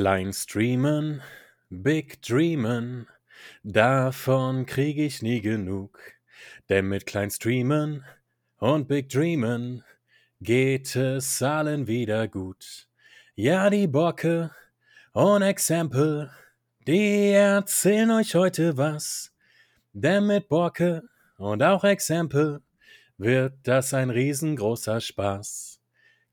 [0.00, 1.20] Klein streamen,
[1.68, 3.06] big dreamen,
[3.62, 6.00] davon krieg ich nie genug.
[6.70, 8.02] Denn mit klein streamen
[8.56, 9.84] und big dreamen
[10.40, 12.88] geht es allen wieder gut.
[13.34, 14.50] Ja, die Bocke
[15.12, 16.30] und Exempel,
[16.86, 19.34] die erzählen euch heute was.
[19.92, 21.02] Denn mit Borke
[21.36, 22.62] und auch Exempel
[23.18, 25.69] wird das ein riesengroßer Spaß.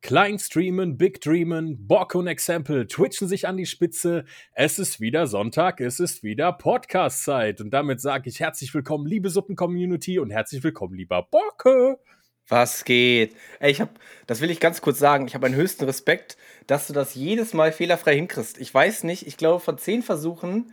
[0.07, 4.23] Klein streamen, big dreamen, Bock und Exempel twitchen sich an die Spitze.
[4.53, 7.59] Es ist wieder Sonntag, es ist wieder Podcast-Zeit.
[7.59, 11.99] Und damit sage ich herzlich willkommen, liebe Suppen-Community und herzlich willkommen, lieber Bocke.
[12.47, 13.35] Was geht?
[13.59, 16.37] Ey, ich hab, das will ich ganz kurz sagen, ich habe einen höchsten Respekt,
[16.67, 18.59] dass du das jedes Mal fehlerfrei hinkriegst.
[18.59, 20.71] Ich weiß nicht, ich glaube, von zehn Versuchen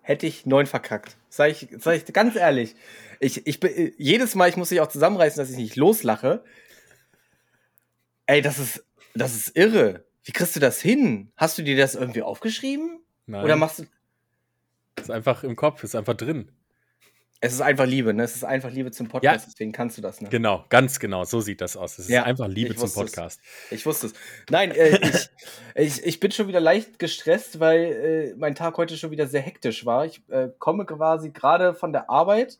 [0.00, 1.16] hätte ich neun verkackt.
[1.28, 2.74] Sag ich, sag ich ganz ehrlich.
[3.20, 3.60] Ich, ich,
[3.98, 6.42] jedes Mal, ich muss mich auch zusammenreißen, dass ich nicht loslache.
[8.28, 10.04] Ey, das ist, das ist irre.
[10.22, 11.32] Wie kriegst du das hin?
[11.36, 13.00] Hast du dir das irgendwie aufgeschrieben?
[13.26, 13.42] Nein.
[13.42, 13.84] Oder machst du.
[15.00, 16.52] Ist einfach im Kopf, ist einfach drin.
[17.40, 18.24] Es ist einfach Liebe, ne?
[18.24, 19.50] Es ist einfach Liebe zum Podcast, Ja.
[19.50, 20.28] deswegen kannst du das, ne?
[20.28, 21.92] Genau, ganz genau, so sieht das aus.
[21.92, 23.12] Es ist Ja, einfach Liebe zum wusste es.
[23.12, 23.40] Podcast.
[23.70, 24.12] Ich wusste es.
[24.50, 25.30] Nein, äh, ich,
[25.76, 29.40] ich, ich bin schon wieder leicht gestresst, weil äh, mein Tag heute schon wieder sehr
[29.40, 30.04] hektisch war.
[30.04, 32.58] Ich äh, komme quasi gerade von der Arbeit.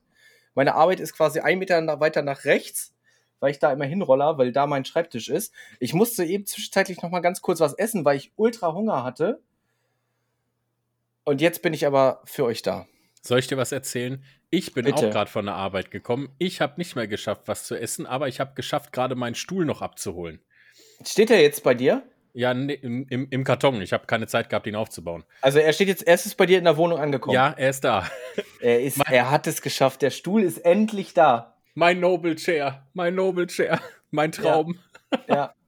[0.54, 2.94] Meine Arbeit ist quasi ein Meter weiter nach rechts,
[3.40, 5.52] weil ich da immer hinroller, weil da mein Schreibtisch ist.
[5.80, 9.40] Ich musste eben zwischenzeitlich noch mal ganz kurz was essen, weil ich ultra Hunger hatte.
[11.24, 12.86] Und jetzt bin ich aber für euch da.
[13.22, 14.24] Soll ich dir was erzählen?
[14.50, 14.96] Ich bin Bitte.
[14.96, 16.30] auch gerade von der Arbeit gekommen.
[16.38, 19.66] Ich habe nicht mehr geschafft, was zu essen, aber ich habe geschafft, gerade meinen Stuhl
[19.66, 20.40] noch abzuholen.
[21.04, 22.02] Steht er jetzt bei dir?
[22.32, 23.82] Ja, ne, im, im, Karton.
[23.82, 25.24] Ich habe keine Zeit gehabt, ihn aufzubauen.
[25.40, 27.34] Also er steht jetzt erstes bei dir in der Wohnung angekommen.
[27.34, 28.08] Ja, er ist da.
[28.60, 30.02] Er, ist, er hat es geschafft.
[30.02, 31.57] Der Stuhl ist endlich da.
[31.78, 34.80] Mein Noble Chair, mein Noble Chair, mein Traum.
[35.28, 35.54] Ja.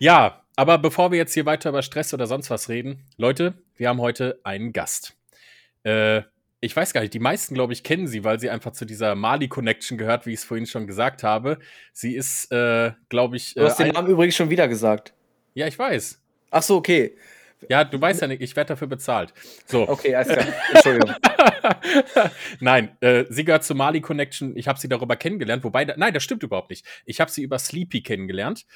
[0.00, 3.88] Ja, aber bevor wir jetzt hier weiter über Stress oder sonst was reden, Leute, wir
[3.88, 5.14] haben heute einen Gast.
[5.84, 6.22] Äh,
[6.58, 9.14] ich weiß gar nicht, die meisten, glaube ich, kennen sie, weil sie einfach zu dieser
[9.14, 11.60] Mali-Connection gehört, wie ich es vorhin schon gesagt habe.
[11.92, 15.14] Sie ist, äh, glaube ich, Du hast äh, den Namen übrigens schon wieder gesagt.
[15.54, 16.20] ja, ich weiß.
[16.50, 17.16] Ach so, okay.
[17.68, 19.32] Ja, du weißt ja nicht, ich werde dafür bezahlt.
[19.66, 19.88] So.
[19.88, 20.46] Okay, alles klar.
[20.74, 21.14] Entschuldigung.
[22.60, 24.56] nein, äh, sie gehört zur Mali Connection.
[24.56, 25.64] Ich habe sie darüber kennengelernt.
[25.64, 26.86] Wobei, da, nein, das stimmt überhaupt nicht.
[27.04, 28.66] Ich habe sie über Sleepy kennengelernt.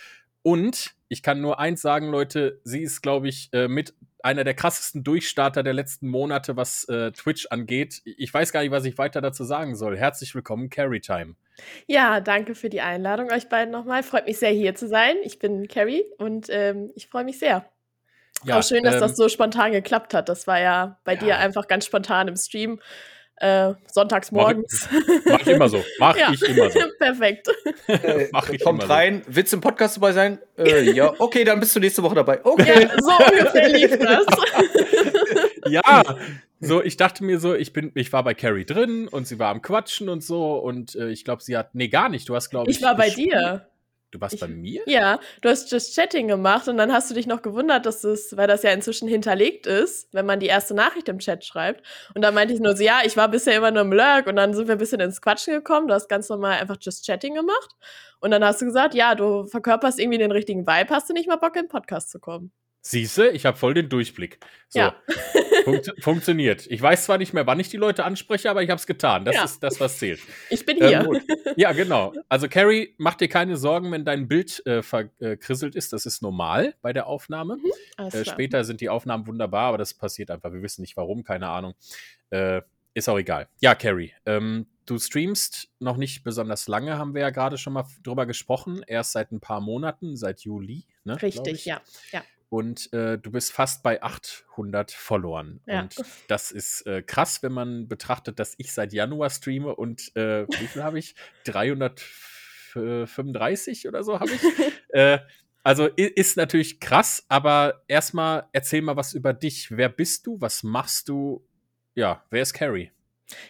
[0.42, 4.54] Und ich kann nur eins sagen, Leute, sie ist, glaube ich, äh, mit einer der
[4.54, 8.02] krassesten Durchstarter der letzten Monate, was äh, Twitch angeht.
[8.04, 9.96] Ich weiß gar nicht, was ich weiter dazu sagen soll.
[9.96, 11.34] Herzlich willkommen, Carry Time.
[11.86, 14.02] Ja, danke für die Einladung euch beiden nochmal.
[14.02, 15.16] Freut mich sehr, hier zu sein.
[15.24, 17.68] Ich bin Carrie und ähm, ich freue mich sehr.
[18.44, 20.28] Ja, Auch schön, dass ähm, das so spontan geklappt hat.
[20.28, 21.18] Das war ja bei Ja.
[21.20, 22.80] dir einfach ganz spontan im Stream.
[23.38, 24.88] Äh, sonntags Mach ich- morgens.
[25.26, 25.84] Mach ich immer so.
[25.98, 26.30] Mach Ja.
[26.32, 26.80] ich immer so.
[26.98, 27.48] Perfekt.
[27.86, 28.94] Äh, Mach ich kommt immer so.
[28.94, 29.22] rein.
[29.26, 30.38] Willst du im Podcast dabei sein?
[30.56, 31.12] Äh, ja.
[31.18, 32.40] Okay, dann bist du nächste Woche dabei.
[32.44, 32.84] Okay.
[32.84, 34.24] Ja, so ungefähr lief das.
[35.68, 36.02] Ja,
[36.60, 39.48] so, ich dachte mir so, ich bin, ich war bei Carrie drin und sie war
[39.50, 42.48] am Quatschen und so und äh, ich glaube, sie hat, nee, gar nicht, du hast,
[42.50, 42.78] glaube ich.
[42.78, 43.66] Ich war bei dir.
[44.12, 44.82] Du warst Ich- bei mir?
[44.86, 48.36] Ja, du hast Just Chatting gemacht und dann hast du dich noch gewundert, dass es,
[48.36, 51.84] weil das ja inzwischen hinterlegt ist, wenn man die erste Nachricht im Chat schreibt.
[52.14, 54.36] Und dann meinte ich nur so, ja, ich war bisher immer nur im Lurk und
[54.36, 55.88] dann sind wir ein bisschen ins Quatschen gekommen.
[55.88, 57.70] Du hast ganz normal einfach Just Chatting gemacht.
[58.20, 61.28] Und dann hast du gesagt, ja, du verkörperst irgendwie den richtigen Vibe, hast du nicht
[61.28, 62.52] mal Bock, in den Podcast zu kommen.
[62.90, 64.38] Siehste, ich habe voll den Durchblick.
[64.68, 64.96] So, Ja.
[65.64, 66.66] funkt, funktioniert.
[66.68, 69.24] Ich weiß zwar nicht mehr, wann ich die Leute anspreche, aber ich habe es getan.
[69.24, 69.44] Das Ja.
[69.44, 70.20] ist das, was zählt.
[70.50, 71.04] Ich bin Ähm, hier.
[71.04, 71.22] gut.
[71.56, 72.12] Ja, genau.
[72.28, 75.92] Also, Carrie, mach dir keine Sorgen, wenn dein Bild äh, verkrisselt ist.
[75.92, 77.56] Das ist normal bei der Aufnahme.
[77.96, 80.52] Alles Äh, später sind die Aufnahmen wunderbar, aber das passiert einfach.
[80.52, 81.74] Wir wissen nicht warum, keine Ahnung.
[82.30, 82.60] Äh,
[82.94, 83.48] ist auch egal.
[83.60, 87.84] Ja, Carrie, ähm, du streamst noch nicht besonders lange, haben wir ja gerade schon mal
[88.02, 88.82] drüber gesprochen.
[88.86, 90.84] Erst seit ein paar Monaten, seit Juli.
[91.04, 91.64] Ne, Richtig, ich.
[91.66, 91.80] ja.
[92.12, 92.22] ja.
[92.48, 95.60] Und äh, du bist fast bei 800 Followern.
[95.66, 95.82] Ja.
[95.82, 95.96] Und
[96.28, 100.68] das ist äh, krass, wenn man betrachtet, dass ich seit Januar streame und äh, wie
[100.68, 101.14] viel habe ich?
[101.44, 104.42] 335 oder so habe ich.
[104.90, 105.18] äh,
[105.64, 109.76] also ist natürlich krass, aber erstmal erzähl mal was über dich.
[109.76, 110.40] Wer bist du?
[110.40, 111.44] Was machst du?
[111.96, 112.92] Ja, wer ist Carrie?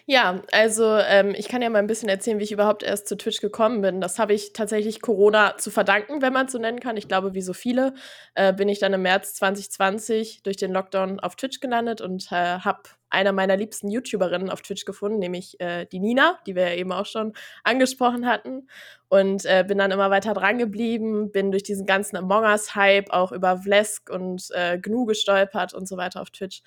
[0.05, 3.15] Ja, also ähm, ich kann ja mal ein bisschen erzählen, wie ich überhaupt erst zu
[3.15, 4.01] Twitch gekommen bin.
[4.01, 6.97] Das habe ich tatsächlich Corona zu verdanken, wenn man es so nennen kann.
[6.97, 7.93] Ich glaube, wie so viele
[8.33, 12.59] äh, bin ich dann im März 2020 durch den Lockdown auf Twitch gelandet und äh,
[12.59, 16.75] habe einer meiner liebsten YouTuberinnen auf Twitch gefunden, nämlich äh, die Nina, die wir ja
[16.75, 17.33] eben auch schon
[17.63, 18.67] angesprochen hatten.
[19.09, 23.31] Und äh, bin dann immer weiter dran geblieben, bin durch diesen ganzen Among Us-Hype auch
[23.31, 26.61] über Vlesk und äh, Gnu gestolpert und so weiter auf Twitch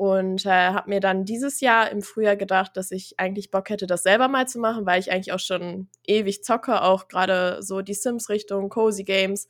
[0.00, 3.86] und äh, habe mir dann dieses Jahr im Frühjahr gedacht, dass ich eigentlich Bock hätte,
[3.86, 7.82] das selber mal zu machen, weil ich eigentlich auch schon ewig zocke, auch gerade so
[7.82, 9.46] die Sims-Richtung, Cozy Games.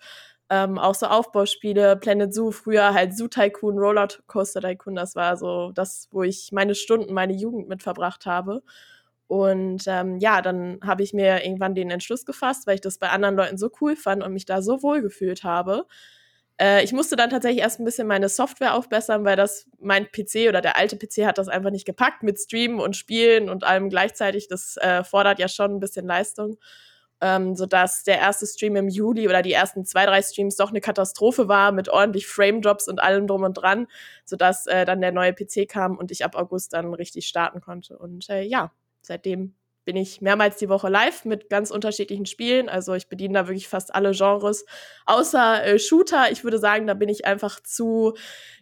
[0.51, 5.37] Ähm, auch so Aufbauspiele, Planet Zoo, früher halt Zoo Tycoon, Roller Coaster Tycoon, das war
[5.37, 8.65] so das, wo ich meine Stunden, meine Jugend mit verbracht habe.
[9.29, 13.11] Und ähm, ja, dann habe ich mir irgendwann den Entschluss gefasst, weil ich das bei
[13.11, 15.87] anderen Leuten so cool fand und mich da so wohl gefühlt habe.
[16.61, 20.49] Äh, ich musste dann tatsächlich erst ein bisschen meine Software aufbessern, weil das mein PC
[20.49, 23.89] oder der alte PC hat das einfach nicht gepackt mit Streamen und Spielen und allem
[23.89, 24.49] gleichzeitig.
[24.49, 26.59] Das äh, fordert ja schon ein bisschen Leistung.
[27.23, 30.81] Ähm, sodass der erste Stream im Juli oder die ersten zwei, drei Streams doch eine
[30.81, 33.89] Katastrophe war mit ordentlich Frame-Drops und allem drum und dran,
[34.25, 37.99] sodass äh, dann der neue PC kam und ich ab August dann richtig starten konnte.
[37.99, 38.73] Und äh, ja,
[39.03, 39.55] seitdem
[39.91, 42.69] bin ich mehrmals die Woche live mit ganz unterschiedlichen Spielen.
[42.69, 44.65] Also ich bediene da wirklich fast alle Genres,
[45.05, 46.31] außer äh, Shooter.
[46.31, 48.15] Ich würde sagen, da bin ich einfach zu,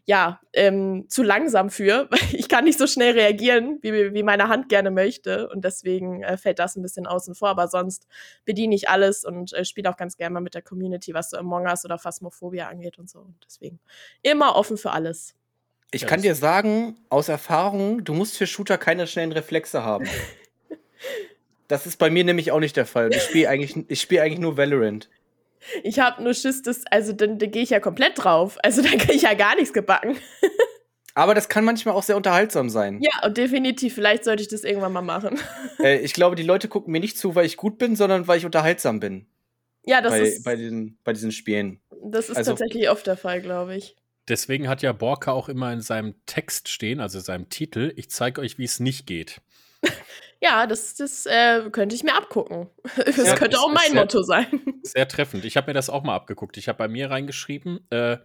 [0.07, 2.09] ja, ähm, zu langsam für.
[2.33, 5.51] Ich kann nicht so schnell reagieren, wie, wie meine Hand gerne möchte.
[5.51, 7.51] Und deswegen äh, fällt das ein bisschen außen vor.
[7.51, 8.07] Aber sonst
[8.47, 11.37] bediene ich alles und äh, spiele auch ganz gerne mal mit der Community, was so
[11.37, 13.19] Among Us oder Phasmophobia angeht und so.
[13.19, 13.81] Und deswegen
[14.23, 15.35] immer offen für alles.
[15.91, 20.09] Ich kann dir sagen, aus Erfahrung, du musst für Shooter keine schnellen Reflexe haben.
[21.69, 23.13] Das ist bei mir nämlich auch nicht der Fall.
[23.13, 25.09] Ich spiele eigentlich, spiel eigentlich nur Valorant.
[25.83, 28.57] Ich habe nur Schiss, dass, also dann, dann gehe ich ja komplett drauf.
[28.63, 30.17] Also da kriege ich ja gar nichts gebacken.
[31.15, 33.01] Aber das kann manchmal auch sehr unterhaltsam sein.
[33.03, 33.95] Ja, und definitiv.
[33.95, 35.39] Vielleicht sollte ich das irgendwann mal machen.
[35.81, 38.39] Äh, ich glaube, die Leute gucken mir nicht zu, weil ich gut bin, sondern weil
[38.39, 39.27] ich unterhaltsam bin.
[39.87, 40.43] Ja, das bei, ist.
[40.43, 41.81] Bei diesen, bei diesen Spielen.
[42.03, 43.95] Das ist also, tatsächlich oft der Fall, glaube ich.
[44.29, 48.41] Deswegen hat ja Borka auch immer in seinem Text stehen, also seinem Titel, ich zeige
[48.41, 49.41] euch, wie es nicht geht.
[50.41, 52.69] Ja, das, das äh, könnte ich mir abgucken.
[53.05, 54.47] Das ja, könnte auch mein sehr, Motto sein.
[54.83, 55.45] Sehr treffend.
[55.45, 56.57] Ich habe mir das auch mal abgeguckt.
[56.57, 58.19] Ich habe bei mir reingeschrieben, äh,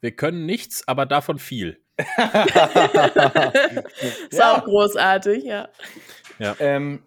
[0.00, 1.80] wir können nichts, aber davon viel.
[1.98, 2.08] ist
[4.38, 4.56] ja.
[4.56, 5.68] auch großartig, ja.
[6.38, 6.56] ja.
[6.60, 7.02] Ähm,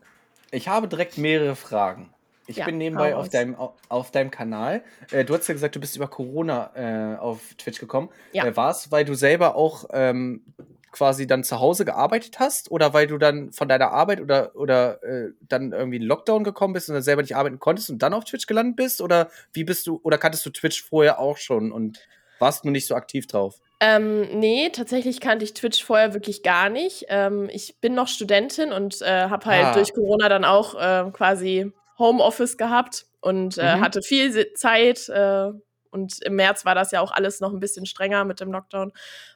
[0.51, 2.13] ich habe direkt mehrere Fragen.
[2.47, 4.83] Ich ja, bin nebenbei auf deinem, auf deinem Kanal.
[5.11, 8.09] Äh, du hast ja gesagt, du bist über Corona äh, auf Twitch gekommen.
[8.33, 8.45] Ja.
[8.45, 10.43] Äh, War es, weil du selber auch ähm,
[10.91, 15.01] quasi dann zu Hause gearbeitet hast oder weil du dann von deiner Arbeit oder, oder
[15.03, 18.13] äh, dann irgendwie in Lockdown gekommen bist und dann selber nicht arbeiten konntest und dann
[18.13, 19.01] auf Twitch gelandet bist?
[19.01, 21.99] Oder wie bist du, oder kanntest du Twitch vorher auch schon und
[22.39, 23.59] warst nur nicht so aktiv drauf?
[23.79, 27.05] Ähm, nee, tatsächlich kannte ich Twitch vorher wirklich gar nicht.
[27.07, 29.73] Ähm, ich bin noch Studentin und äh, habe halt ah.
[29.73, 33.81] durch Corona dann auch äh, quasi Homeoffice gehabt und äh, mhm.
[33.81, 35.07] hatte viel Zeit.
[35.09, 35.51] Äh,
[35.91, 38.93] und im März war das ja auch alles noch ein bisschen strenger mit dem Lockdown.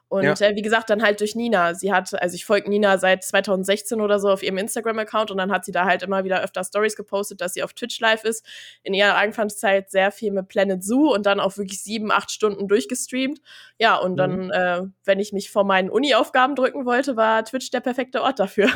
[0.08, 0.48] Und ja.
[0.48, 1.74] äh, wie gesagt, dann halt durch Nina.
[1.74, 5.52] Sie hat, also ich folge Nina seit 2016 oder so auf ihrem Instagram-Account und dann
[5.52, 8.46] hat sie da halt immer wieder öfter Stories gepostet, dass sie auf Twitch live ist.
[8.84, 12.68] In ihrer Anfangszeit sehr viel mit Planet Zoo und dann auch wirklich sieben, acht Stunden
[12.68, 13.40] durchgestreamt.
[13.80, 14.52] Ja, und dann, mhm.
[14.52, 18.70] äh, wenn ich mich vor meinen Uni-Aufgaben drücken wollte, war Twitch der perfekte Ort dafür.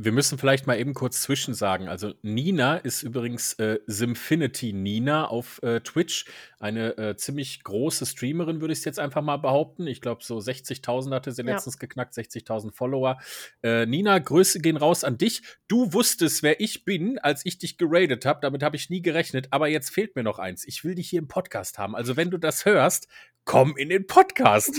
[0.00, 1.88] Wir müssen vielleicht mal eben kurz zwischensagen.
[1.88, 6.24] Also Nina ist übrigens äh, Simfinity Nina auf äh, Twitch.
[6.60, 9.88] Eine äh, ziemlich große Streamerin, würde ich es jetzt einfach mal behaupten.
[9.88, 11.52] Ich glaube, so 60.000 hatte sie ja.
[11.52, 13.18] letztens geknackt, 60.000 Follower.
[13.64, 15.42] Äh, Nina, Grüße gehen raus an dich.
[15.66, 18.38] Du wusstest, wer ich bin, als ich dich geradet habe.
[18.40, 19.48] Damit habe ich nie gerechnet.
[19.50, 20.64] Aber jetzt fehlt mir noch eins.
[20.64, 21.96] Ich will dich hier im Podcast haben.
[21.96, 23.08] Also wenn du das hörst,
[23.48, 24.78] komm in den Podcast.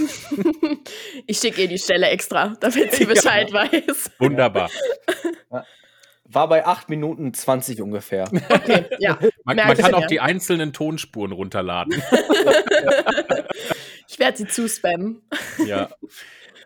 [1.27, 3.55] ich schicke ihr die Stelle extra, damit sie Bescheid ja.
[3.55, 4.11] weiß.
[4.19, 4.69] Wunderbar.
[6.25, 8.29] War bei 8 Minuten 20 ungefähr.
[8.31, 9.17] Okay, ja.
[9.43, 10.07] Man, man kann auch ja.
[10.07, 11.95] die einzelnen Tonspuren runterladen.
[14.07, 15.23] ich werde sie zuspammen.
[15.65, 15.89] Ja.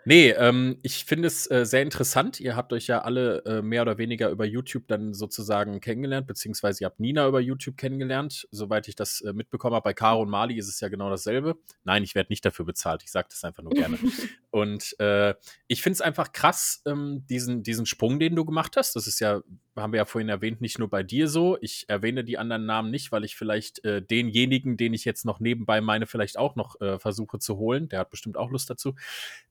[0.05, 2.39] Nee, ähm, ich finde es äh, sehr interessant.
[2.39, 6.83] Ihr habt euch ja alle äh, mehr oder weniger über YouTube dann sozusagen kennengelernt, beziehungsweise
[6.83, 9.83] ihr habt Nina über YouTube kennengelernt, soweit ich das äh, mitbekommen habe.
[9.83, 11.55] Bei Caro und Mali ist es ja genau dasselbe.
[11.83, 13.03] Nein, ich werde nicht dafür bezahlt.
[13.03, 13.98] Ich sage das einfach nur gerne.
[14.53, 15.33] und äh,
[15.65, 18.95] ich finde es einfach krass, ähm, diesen, diesen Sprung, den du gemacht hast.
[18.95, 19.41] Das ist ja,
[19.75, 21.57] haben wir ja vorhin erwähnt, nicht nur bei dir so.
[21.60, 25.39] Ich erwähne die anderen Namen nicht, weil ich vielleicht äh, denjenigen, den ich jetzt noch
[25.39, 27.89] nebenbei meine, vielleicht auch noch äh, versuche zu holen.
[27.89, 28.93] Der hat bestimmt auch Lust dazu.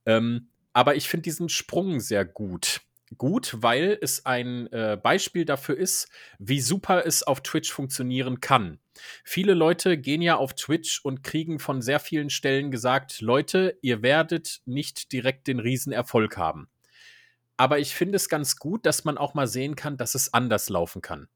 [0.06, 2.82] Ähm, aber ich finde diesen Sprung sehr gut.
[3.19, 8.78] Gut, weil es ein äh, Beispiel dafür ist, wie super es auf Twitch funktionieren kann.
[9.25, 14.02] Viele Leute gehen ja auf Twitch und kriegen von sehr vielen Stellen gesagt, Leute, ihr
[14.02, 16.69] werdet nicht direkt den Riesenerfolg haben.
[17.57, 20.69] Aber ich finde es ganz gut, dass man auch mal sehen kann, dass es anders
[20.69, 21.28] laufen kann.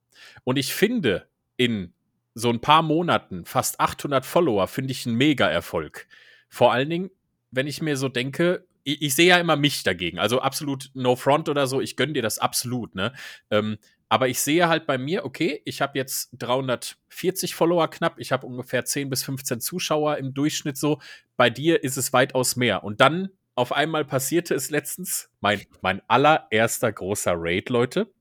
[0.45, 1.92] Und ich finde, in
[2.35, 6.06] so ein paar Monaten fast 800 Follower finde ich einen Mega-Erfolg.
[6.49, 7.11] Vor allen Dingen,
[7.50, 10.19] wenn ich mir so denke, ich, ich sehe ja immer mich dagegen.
[10.19, 11.81] Also absolut no front oder so.
[11.81, 13.12] Ich gönne dir das absolut, ne?
[13.50, 13.76] Ähm,
[14.09, 18.47] aber ich sehe halt bei mir, okay, ich habe jetzt 340 Follower knapp, ich habe
[18.47, 21.00] ungefähr 10 bis 15 Zuschauer im Durchschnitt so.
[21.37, 22.85] Bei dir ist es weitaus mehr.
[22.85, 28.12] Und dann auf einmal passierte es letztens, mein, mein allererster großer Raid, Leute.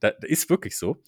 [0.00, 1.02] Das ist wirklich so.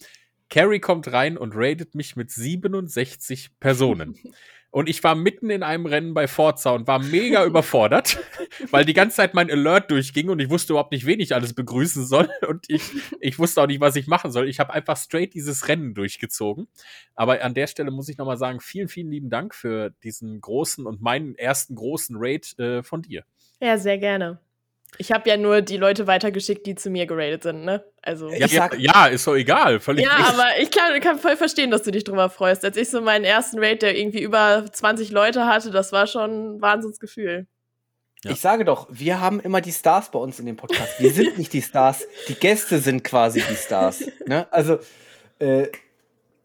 [0.49, 4.15] Carrie kommt rein und raidet mich mit 67 Personen.
[4.71, 8.19] und ich war mitten in einem Rennen bei Forza und war mega überfordert,
[8.71, 11.53] weil die ganze Zeit mein Alert durchging und ich wusste überhaupt nicht, wen ich alles
[11.53, 14.47] begrüßen soll und ich, ich wusste auch nicht, was ich machen soll.
[14.47, 16.67] Ich habe einfach straight dieses Rennen durchgezogen.
[17.15, 20.85] Aber an der Stelle muss ich nochmal sagen, vielen, vielen lieben Dank für diesen großen
[20.85, 23.23] und meinen ersten großen Raid äh, von dir.
[23.59, 24.39] Ja, sehr gerne.
[24.97, 27.83] Ich habe ja nur die Leute weitergeschickt, die zu mir geradet sind, ne?
[28.01, 28.29] Also.
[28.29, 29.79] Ja, ja, ja ist so egal.
[29.79, 30.33] Völlig ja, richtig.
[30.33, 32.65] aber ich kann, kann voll verstehen, dass du dich drüber freust.
[32.65, 36.55] Als ich so meinen ersten Raid, der irgendwie über 20 Leute hatte, das war schon
[36.55, 37.47] ein Wahnsinnsgefühl.
[38.23, 38.31] Ja.
[38.31, 40.99] Ich sage doch, wir haben immer die Stars bei uns in dem Podcast.
[40.99, 44.03] Wir sind nicht die Stars, die Gäste sind quasi die Stars.
[44.25, 44.51] Ne?
[44.51, 44.79] Also,
[45.39, 45.67] äh,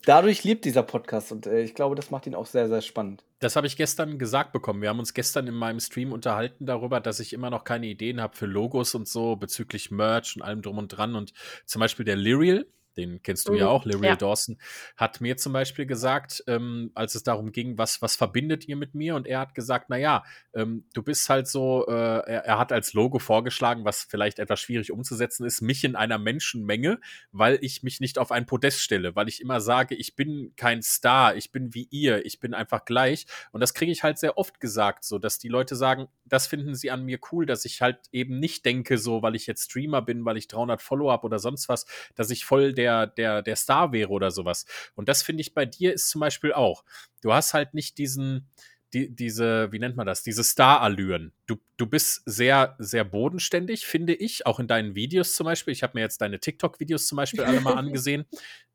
[0.04, 3.24] dadurch lebt dieser Podcast und äh, ich glaube, das macht ihn auch sehr, sehr spannend.
[3.40, 4.80] Das habe ich gestern gesagt bekommen.
[4.82, 8.20] Wir haben uns gestern in meinem Stream unterhalten darüber, dass ich immer noch keine Ideen
[8.20, 11.14] habe für Logos und so bezüglich Merch und allem drum und dran.
[11.14, 11.32] Und
[11.66, 13.58] zum Beispiel der Lyriel, den kennst du mhm.
[13.58, 14.16] ja auch, Larry ja.
[14.16, 14.58] Dawson,
[14.96, 18.94] hat mir zum Beispiel gesagt, ähm, als es darum ging, was, was verbindet ihr mit
[18.94, 19.14] mir?
[19.14, 20.24] Und er hat gesagt, naja,
[20.54, 24.60] ähm, du bist halt so, äh, er, er, hat als Logo vorgeschlagen, was vielleicht etwas
[24.60, 27.00] schwierig umzusetzen ist, mich in einer Menschenmenge,
[27.32, 30.82] weil ich mich nicht auf ein Podest stelle, weil ich immer sage, ich bin kein
[30.82, 33.26] Star, ich bin wie ihr, ich bin einfach gleich.
[33.52, 36.74] Und das kriege ich halt sehr oft gesagt, so, dass die Leute sagen, das finden
[36.74, 40.02] sie an mir cool, dass ich halt eben nicht denke, so, weil ich jetzt Streamer
[40.02, 43.40] bin, weil ich 300 Follower habe oder sonst was, dass ich voll der der, der,
[43.40, 44.66] der Star wäre oder sowas.
[44.94, 46.84] Und das finde ich bei dir ist zum Beispiel auch.
[47.22, 48.50] Du hast halt nicht diesen,
[48.92, 51.32] die, diese, wie nennt man das, diese Star-Allüren.
[51.46, 55.72] Du, du bist sehr, sehr bodenständig, finde ich, auch in deinen Videos zum Beispiel.
[55.72, 58.26] Ich habe mir jetzt deine TikTok-Videos zum Beispiel alle mal angesehen,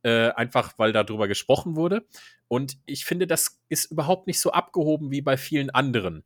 [0.01, 2.07] äh, einfach weil darüber gesprochen wurde.
[2.47, 6.23] Und ich finde, das ist überhaupt nicht so abgehoben wie bei vielen anderen.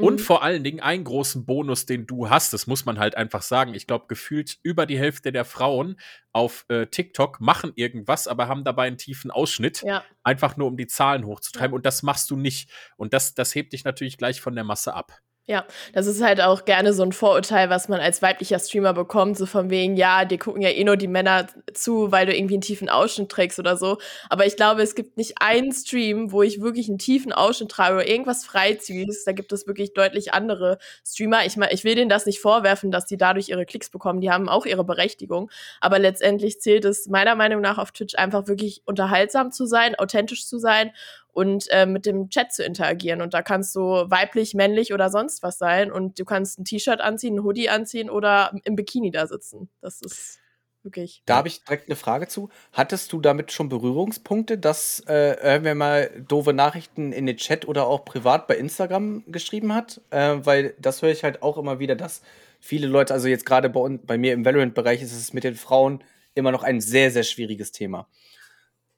[0.00, 0.24] Und mhm.
[0.24, 3.74] vor allen Dingen einen großen Bonus, den du hast, das muss man halt einfach sagen.
[3.74, 6.00] Ich glaube, gefühlt über die Hälfte der Frauen
[6.32, 9.82] auf äh, TikTok machen irgendwas, aber haben dabei einen tiefen Ausschnitt.
[9.82, 10.04] Ja.
[10.22, 11.74] Einfach nur, um die Zahlen hochzutreiben.
[11.74, 12.70] Und das machst du nicht.
[12.96, 15.20] Und das, das hebt dich natürlich gleich von der Masse ab.
[15.50, 15.64] Ja,
[15.94, 19.46] das ist halt auch gerne so ein Vorurteil, was man als weiblicher Streamer bekommt, so
[19.46, 22.60] von wegen, ja, dir gucken ja eh nur die Männer zu, weil du irgendwie einen
[22.60, 23.98] tiefen Ausschnitt trägst oder so.
[24.28, 27.96] Aber ich glaube, es gibt nicht einen Stream, wo ich wirklich einen tiefen Ausschnitt trage
[27.96, 29.24] oder irgendwas Freizügiges.
[29.24, 31.44] Da gibt es wirklich deutlich andere Streamer.
[31.44, 34.20] Ich meine, ich will denen das nicht vorwerfen, dass die dadurch ihre Klicks bekommen.
[34.20, 35.50] Die haben auch ihre Berechtigung.
[35.80, 40.46] Aber letztendlich zählt es meiner Meinung nach auf Twitch einfach wirklich unterhaltsam zu sein, authentisch
[40.46, 40.92] zu sein
[41.32, 43.22] und äh, mit dem Chat zu interagieren.
[43.22, 45.90] Und da kannst du weiblich, männlich oder sonst was sein.
[45.92, 49.68] Und du kannst ein T-Shirt anziehen, ein Hoodie anziehen oder im Bikini da sitzen.
[49.80, 50.38] Das ist
[50.82, 51.22] wirklich.
[51.26, 52.48] Da habe ich direkt eine Frage zu.
[52.72, 57.86] Hattest du damit schon Berührungspunkte, dass äh, irgendwer mal doofe Nachrichten in den Chat oder
[57.86, 60.00] auch privat bei Instagram geschrieben hat?
[60.10, 62.22] Äh, weil das höre ich halt auch immer wieder, dass
[62.60, 66.02] viele Leute, also jetzt gerade bei, bei mir im Valorant-Bereich ist es mit den Frauen
[66.34, 68.06] immer noch ein sehr, sehr schwieriges Thema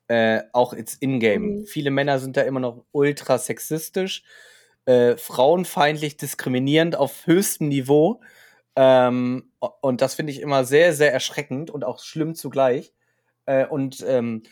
[0.07, 1.43] äh, auch jetzt in-game.
[1.43, 1.65] Mhm.
[1.65, 4.23] Viele Männer sind da immer noch ultra sexistisch,
[4.85, 8.21] äh, frauenfeindlich, diskriminierend auf höchstem Niveau.
[8.75, 12.93] Ähm, und das finde ich immer sehr, sehr erschreckend und auch schlimm zugleich.
[13.45, 14.43] Äh, und ähm,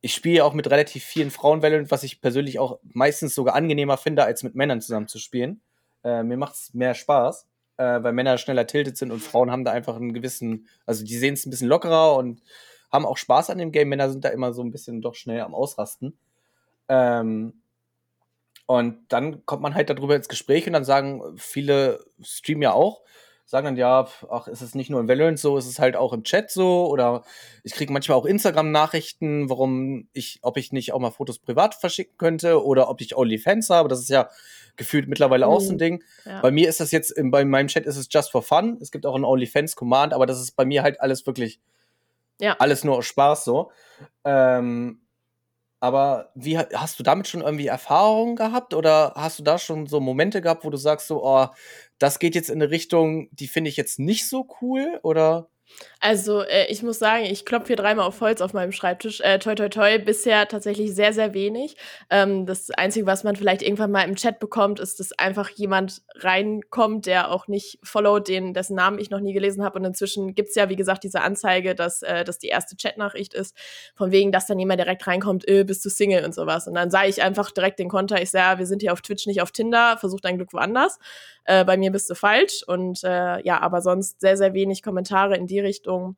[0.00, 3.96] ich spiele auch mit relativ vielen Frauen Valorant, was ich persönlich auch meistens sogar angenehmer
[3.96, 5.60] finde, als mit Männern zusammen zu spielen.
[6.04, 7.46] Äh, mir macht es mehr Spaß,
[7.78, 11.16] äh, weil Männer schneller tiltet sind und Frauen haben da einfach einen gewissen, also die
[11.18, 12.42] sehen es ein bisschen lockerer und
[12.90, 13.88] haben auch Spaß an dem Game.
[13.88, 16.18] Männer sind da immer so ein bisschen doch schnell am Ausrasten.
[16.88, 17.54] Ähm,
[18.66, 23.00] und dann kommt man halt darüber ins Gespräch und dann sagen viele Stream ja auch,
[23.46, 26.12] sagen dann, ja, ach, ist es nicht nur in Valorant so, ist es halt auch
[26.12, 27.24] im Chat so oder
[27.64, 32.18] ich kriege manchmal auch Instagram-Nachrichten, warum ich, ob ich nicht auch mal Fotos privat verschicken
[32.18, 33.88] könnte oder ob ich OnlyFans habe.
[33.88, 34.28] Das ist ja
[34.76, 35.52] gefühlt mittlerweile mhm.
[35.52, 35.78] auch so ein mhm.
[35.78, 36.04] Ding.
[36.26, 36.42] Ja.
[36.42, 38.76] Bei mir ist das jetzt, in, bei meinem Chat ist es just for fun.
[38.82, 41.58] Es gibt auch ein OnlyFans-Command, aber das ist bei mir halt alles wirklich
[42.40, 42.56] ja.
[42.58, 43.70] Alles nur aus Spaß so.
[44.24, 45.02] Ähm,
[45.80, 50.00] aber wie hast du damit schon irgendwie Erfahrungen gehabt oder hast du da schon so
[50.00, 51.46] Momente gehabt, wo du sagst so, oh,
[51.98, 55.48] das geht jetzt in eine Richtung, die finde ich jetzt nicht so cool oder?
[56.00, 59.20] Also, äh, ich muss sagen, ich klopfe hier dreimal auf Holz auf meinem Schreibtisch.
[59.20, 61.76] Äh, toi, toi, toi, bisher tatsächlich sehr, sehr wenig.
[62.08, 66.02] Ähm, das Einzige, was man vielleicht irgendwann mal im Chat bekommt, ist, dass einfach jemand
[66.14, 69.78] reinkommt, der auch nicht followt, den, dessen Namen ich noch nie gelesen habe.
[69.78, 73.56] Und inzwischen gibt's ja, wie gesagt, diese Anzeige, dass äh, das die erste Chatnachricht ist,
[73.96, 76.68] von wegen, dass dann jemand direkt reinkommt, äh, bist du Single und sowas.
[76.68, 79.26] Und dann sage ich einfach direkt den Konter, ich ja, wir sind hier auf Twitch,
[79.26, 80.98] nicht auf Tinder, versuch dein Glück woanders.
[81.44, 82.62] Äh, bei mir bist du falsch.
[82.66, 86.16] Und äh, ja, aber sonst sehr, sehr wenig Kommentare in die Richtung.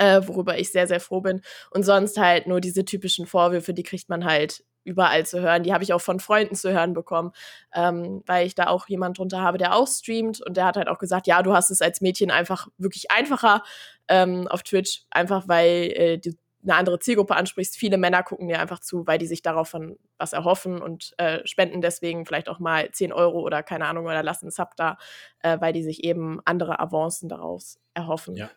[0.00, 1.40] Äh, worüber ich sehr, sehr froh bin.
[1.70, 5.62] Und sonst halt nur diese typischen Vorwürfe, die kriegt man halt überall zu hören.
[5.62, 7.32] Die habe ich auch von Freunden zu hören bekommen,
[7.74, 10.88] ähm, weil ich da auch jemand drunter habe, der auch streamt und der hat halt
[10.88, 13.62] auch gesagt, ja, du hast es als Mädchen einfach wirklich einfacher
[14.08, 16.32] ähm, auf Twitch, einfach weil äh, du
[16.64, 17.76] eine andere Zielgruppe ansprichst.
[17.76, 21.46] Viele Männer gucken dir einfach zu, weil die sich darauf von was erhoffen und äh,
[21.46, 24.98] spenden deswegen vielleicht auch mal 10 Euro oder keine Ahnung oder lassen Sub da,
[25.40, 28.36] äh, weil die sich eben andere Avancen daraus erhoffen.
[28.36, 28.50] Ja.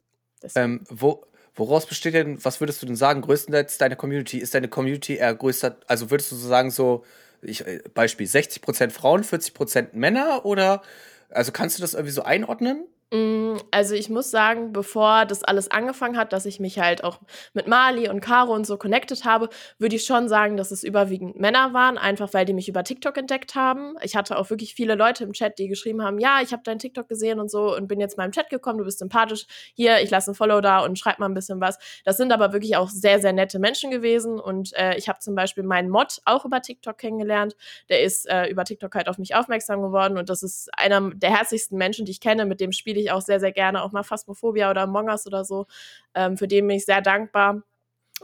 [0.56, 1.24] Ähm, wo,
[1.56, 4.38] woraus besteht denn, was würdest du denn sagen, größtenteils deine Community?
[4.40, 7.04] Ist deine Community eher größer, also würdest du so sagen, so,
[7.42, 10.82] ich, äh, Beispiel 60% Frauen, 40% Männer oder,
[11.30, 12.86] also kannst du das irgendwie so einordnen?
[13.14, 17.20] Mm, also ich muss sagen, bevor das alles angefangen hat, dass ich mich halt auch
[17.54, 19.50] mit Mali und Caro und so connected habe,
[19.80, 23.18] würde ich schon sagen, dass es überwiegend Männer waren, einfach weil die mich über TikTok
[23.18, 23.96] entdeckt haben.
[24.02, 26.80] Ich hatte auch wirklich viele Leute im Chat, die geschrieben haben, ja, ich habe dein
[26.80, 30.00] TikTok gesehen und so und bin jetzt mal im Chat gekommen, du bist sympathisch, hier,
[30.02, 31.80] ich lasse ein Follow da und schreib mal ein bisschen was.
[32.06, 35.36] Das sind aber wirklich auch sehr, sehr nette Menschen gewesen und äh, ich habe zum
[35.36, 37.58] Beispiel meinen Mod auch über TikTok kennengelernt.
[37.90, 41.32] Der ist äh, über TikTok halt auf mich aufmerksam geworden und das ist einer der
[41.38, 44.04] herzlichsten Menschen, die ich kenne, mit dem spiele ich auch sehr, sehr gerne, auch mal
[44.04, 45.66] Phasmophobia oder Among Us oder so.
[46.14, 47.64] Ähm, für den bin ich sehr dankbar.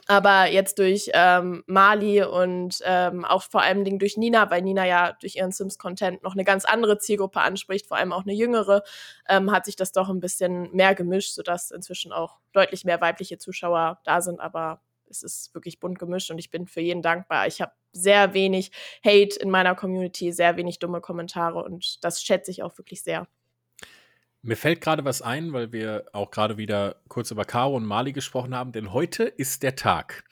[0.05, 5.13] Aber jetzt durch ähm, Mali und ähm, auch vor allem durch Nina, weil Nina ja
[5.13, 8.83] durch ihren Sims-Content noch eine ganz andere Zielgruppe anspricht, vor allem auch eine jüngere,
[9.27, 13.37] ähm, hat sich das doch ein bisschen mehr gemischt, sodass inzwischen auch deutlich mehr weibliche
[13.39, 14.39] Zuschauer da sind.
[14.39, 17.47] Aber es ist wirklich bunt gemischt und ich bin für jeden dankbar.
[17.47, 18.71] Ich habe sehr wenig
[19.03, 23.27] Hate in meiner Community, sehr wenig dumme Kommentare und das schätze ich auch wirklich sehr.
[24.41, 28.13] Mir fällt gerade was ein, weil wir auch gerade wieder kurz über Caro und Mali
[28.13, 30.23] gesprochen haben, denn heute ist der Tag.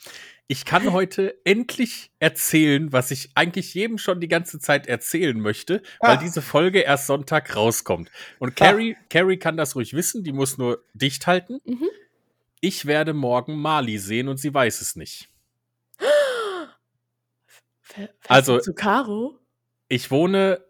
[0.48, 5.82] Ich kann heute endlich erzählen, was ich eigentlich jedem schon die ganze Zeit erzählen möchte,
[6.00, 6.18] weil ah.
[6.18, 8.12] diese Folge erst Sonntag rauskommt.
[8.40, 8.54] Und ah.
[8.56, 8.96] Carrie.
[9.10, 11.60] Carrie kann das ruhig wissen, die muss nur dicht halten.
[11.66, 11.90] Mhm.
[12.62, 15.30] Ich werde morgen Mali sehen und sie weiß es nicht.
[18.28, 19.40] also zu Caro?
[19.88, 20.64] Ich wohne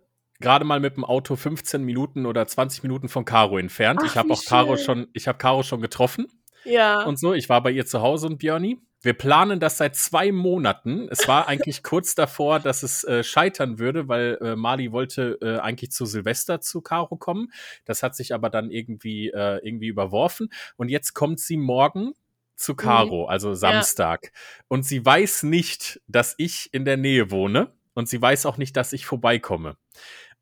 [0.46, 4.02] gerade mal mit dem Auto 15 Minuten oder 20 Minuten von Caro entfernt.
[4.04, 6.28] Ach, ich habe auch Caro schon, ich habe Caro schon getroffen.
[6.66, 7.04] Ja.
[7.04, 8.80] Und so, ich war bei ihr zu Hause und Björni.
[9.02, 11.08] Wir planen das seit zwei Monaten.
[11.10, 15.58] Es war eigentlich kurz davor, dass es äh, scheitern würde, weil äh, Mali wollte äh,
[15.58, 17.52] eigentlich zu Silvester zu Caro kommen.
[17.86, 20.50] Das hat sich aber dann irgendwie, äh, irgendwie überworfen.
[20.78, 22.14] Und jetzt kommt sie morgen
[22.56, 23.30] zu Caro, mhm.
[23.30, 24.26] also Samstag.
[24.26, 24.30] Ja.
[24.68, 27.74] Und sie weiß nicht, dass ich in der Nähe wohne.
[27.96, 29.78] Und sie weiß auch nicht, dass ich vorbeikomme.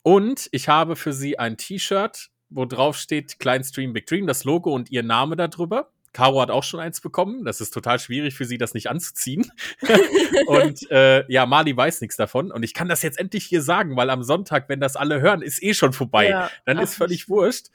[0.03, 4.43] Und ich habe für sie ein T-Shirt, wo drauf steht Klein Stream Big Dream, das
[4.43, 5.89] Logo und ihr Name darüber.
[6.11, 7.43] Caro hat auch schon eins bekommen.
[7.43, 9.51] Das ist total schwierig für sie, das nicht anzuziehen.
[10.45, 12.51] und äh, ja, Mali weiß nichts davon.
[12.51, 15.41] Und ich kann das jetzt endlich hier sagen, weil am Sonntag, wenn das alle hören,
[15.41, 16.29] ist eh schon vorbei.
[16.29, 16.51] Ja.
[16.65, 17.67] Dann ist völlig wurscht.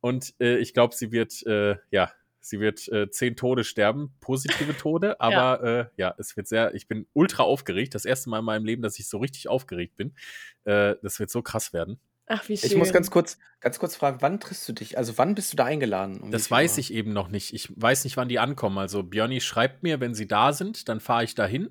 [0.00, 2.10] Und äh, ich glaube, sie wird, äh, ja,
[2.44, 5.32] sie wird äh, zehn Tode sterben, positive Tode, aber
[5.64, 5.80] ja.
[5.80, 7.94] Äh, ja, es wird sehr, ich bin ultra aufgeregt.
[7.94, 10.14] Das erste Mal in meinem Leben, dass ich so richtig aufgeregt bin.
[10.64, 11.98] Äh, das wird so krass werden.
[12.26, 12.70] Ach, wie schön.
[12.70, 14.96] Ich muss ganz kurz, ganz kurz fragen, wann triffst du dich?
[14.96, 16.20] Also wann bist du da eingeladen?
[16.20, 17.52] Um das weiß ich eben noch nicht.
[17.52, 18.78] Ich weiß nicht, wann die ankommen.
[18.78, 21.68] Also Björni schreibt mir, wenn sie da sind, dann fahre ich dahin.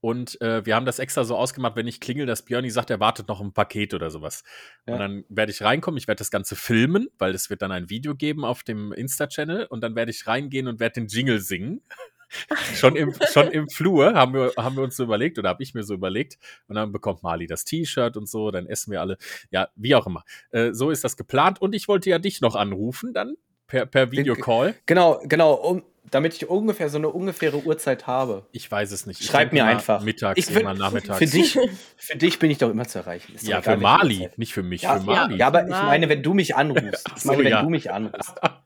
[0.00, 3.00] Und äh, wir haben das extra so ausgemacht, wenn ich klingel, dass Björni sagt, er
[3.00, 4.44] wartet noch ein Paket oder sowas.
[4.86, 4.92] Ja.
[4.92, 7.88] Und dann werde ich reinkommen, ich werde das Ganze filmen, weil es wird dann ein
[7.88, 11.80] Video geben auf dem Insta-Channel und dann werde ich reingehen und werde den Jingle singen
[12.74, 15.74] schon, im, schon im Flur haben wir, haben wir uns so überlegt oder habe ich
[15.74, 16.38] mir so überlegt.
[16.68, 19.18] Und dann bekommt Mali das T-Shirt und so, dann essen wir alle.
[19.50, 20.24] Ja, wie auch immer.
[20.50, 21.60] Äh, so ist das geplant.
[21.60, 23.34] Und ich wollte ja dich noch anrufen dann
[23.66, 24.74] per, per Videocall.
[24.86, 25.54] Genau, genau.
[25.54, 28.46] Um, damit ich ungefähr so eine ungefähre Uhrzeit habe.
[28.52, 29.20] Ich weiß es nicht.
[29.20, 30.02] Ich Schreib mir einfach.
[30.02, 31.18] Mittags, ich immer nachmittags.
[31.18, 31.58] Für dich,
[31.96, 33.34] für dich bin ich doch immer zu erreichen.
[33.40, 34.82] ja, für Mali, nicht für mich.
[34.82, 35.36] Ja, für Mali.
[35.36, 37.08] Ja, aber ich meine, wenn du mich anrufst.
[37.16, 38.34] Ich meine, wenn du mich anrufst.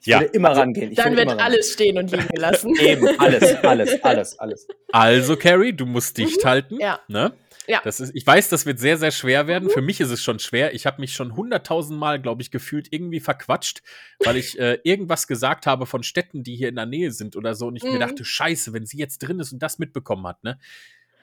[0.00, 0.20] Ich ja.
[0.20, 0.92] würde immer rangehen.
[0.92, 2.74] Ich Dann wird alles stehen und liegen gelassen.
[2.80, 4.68] Eben, alles, alles, alles, alles.
[4.92, 6.48] Also, Carrie, du musst dicht mhm.
[6.48, 6.80] halten.
[6.80, 7.00] Ja.
[7.08, 7.32] Ne?
[7.66, 7.80] Ja.
[7.82, 9.64] Das ist, ich weiß, das wird sehr, sehr schwer werden.
[9.64, 9.70] Mhm.
[9.70, 10.74] Für mich ist es schon schwer.
[10.74, 13.82] Ich habe mich schon hunderttausend Mal, glaube ich, gefühlt irgendwie verquatscht,
[14.20, 17.54] weil ich äh, irgendwas gesagt habe von Städten, die hier in der Nähe sind oder
[17.54, 17.66] so.
[17.66, 17.94] Und ich mhm.
[17.94, 20.58] mir dachte, scheiße, wenn sie jetzt drin ist und das mitbekommen hat, ne?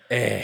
[0.09, 0.41] Äh.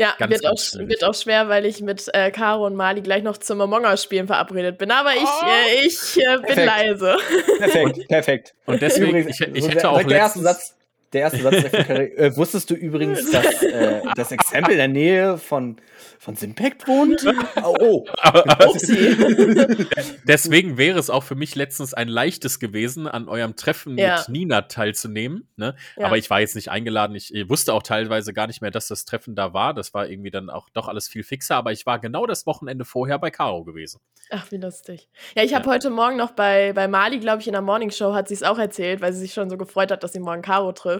[0.00, 3.00] Ja, ganz, wird, ganz auch, wird auch schwer, weil ich mit äh, Caro und Mali
[3.00, 4.92] gleich noch zum Among Us spielen verabredet bin.
[4.92, 5.46] Aber ich, oh.
[5.46, 6.66] äh, ich äh, bin perfekt.
[6.66, 7.16] leise.
[7.58, 8.54] Perfekt, perfekt.
[8.64, 10.76] Und deswegen, ich, ich hätte auch letztens, Satz,
[11.12, 12.16] der erste Satz der Karriere.
[12.16, 15.76] Äh, wusstest du übrigens, dass äh, das Exempel in der Nähe von,
[16.18, 17.24] von Simpact wohnt?
[17.60, 18.06] Oh,
[20.24, 24.18] Deswegen wäre es auch für mich letztens ein leichtes gewesen, an eurem Treffen ja.
[24.18, 25.48] mit Nina teilzunehmen.
[25.56, 25.74] Ne?
[25.96, 26.06] Ja.
[26.06, 27.14] Aber ich war jetzt nicht eingeladen.
[27.16, 29.74] Ich, ich wusste auch teilweise gar nicht mehr, dass das Treffen da war.
[29.74, 31.56] Das war irgendwie dann auch doch alles viel fixer.
[31.56, 34.00] Aber ich war genau das Wochenende vorher bei Caro gewesen.
[34.30, 35.08] Ach, wie lustig.
[35.34, 35.72] Ja, ich habe ja.
[35.72, 38.42] heute Morgen noch bei, bei Mali, glaube ich, in der Morning Show hat sie es
[38.42, 40.97] auch erzählt, weil sie sich schon so gefreut hat, dass sie morgen Caro trifft.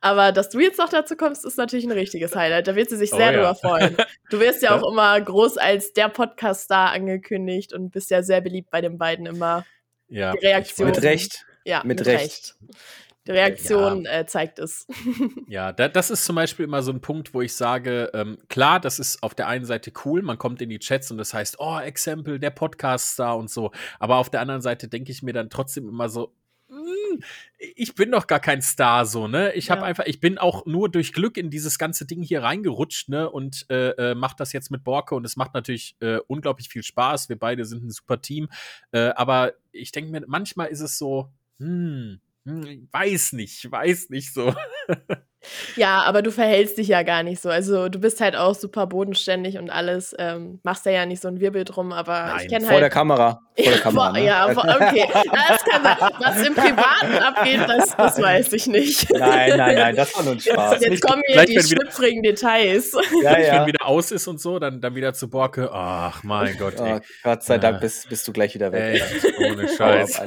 [0.00, 2.66] Aber dass du jetzt noch dazu kommst, ist natürlich ein richtiges Highlight.
[2.66, 3.36] Da wird sie sich oh sehr oh, ja.
[3.36, 3.96] drüber freuen.
[4.30, 8.70] Du wirst ja auch immer groß als der Podcast-Star angekündigt und bist ja sehr beliebt
[8.70, 9.64] bei den beiden immer.
[10.08, 10.32] Ja.
[10.32, 10.88] Die Reaktion.
[10.88, 11.46] Mit Recht.
[11.64, 12.20] Ja, mit, mit Recht.
[12.20, 12.56] Recht.
[13.28, 14.20] Die Reaktion ja.
[14.20, 14.86] äh, zeigt es.
[15.48, 18.80] ja, da, das ist zum Beispiel immer so ein Punkt, wo ich sage, ähm, klar,
[18.80, 21.56] das ist auf der einen Seite cool, man kommt in die Chats und das heißt,
[21.58, 23.70] oh, Exempel, der Podcast-Star und so.
[23.98, 26.32] Aber auf der anderen Seite denke ich mir dann trotzdem immer so,
[27.58, 29.52] ich bin doch gar kein Star so, ne?
[29.54, 29.86] Ich habe ja.
[29.88, 33.30] einfach, ich bin auch nur durch Glück in dieses ganze Ding hier reingerutscht, ne?
[33.30, 36.82] Und äh, äh, mach das jetzt mit Borke und es macht natürlich äh, unglaublich viel
[36.82, 37.28] Spaß.
[37.28, 38.48] Wir beide sind ein super Team.
[38.92, 44.32] Äh, aber ich denke mir, manchmal ist es so, hm, hm, weiß nicht, weiß nicht
[44.32, 44.54] so.
[45.76, 47.48] Ja, aber du verhältst dich ja gar nicht so.
[47.48, 50.14] Also du bist halt auch super bodenständig und alles.
[50.18, 52.74] Ähm, machst ja ja nicht so ein Wirbel drum, aber Nein, ich kenne halt.
[52.74, 53.40] Vor der Kamera.
[53.54, 54.04] Vor ja, der Kamera.
[54.04, 54.24] Vor, ne?
[54.24, 55.08] Ja, vor, okay.
[55.12, 55.96] Das kann sein.
[56.18, 59.10] Was im Privaten abgeht, das, das weiß ich nicht.
[59.12, 60.80] Nein, nein, nein, das war nur ein Spaß.
[60.80, 62.92] Jetzt, jetzt kommen hier die schlüpfrigen Details.
[63.22, 63.60] Ja, ja.
[63.60, 65.70] Wenn wieder aus ist und so, dann, dann wieder zu Borke.
[65.72, 66.74] Ach, mein Gott.
[66.78, 69.02] Oh, Gott sei Dank bist, bist du gleich wieder weg.
[69.02, 70.20] Echt, ohne Scheiß.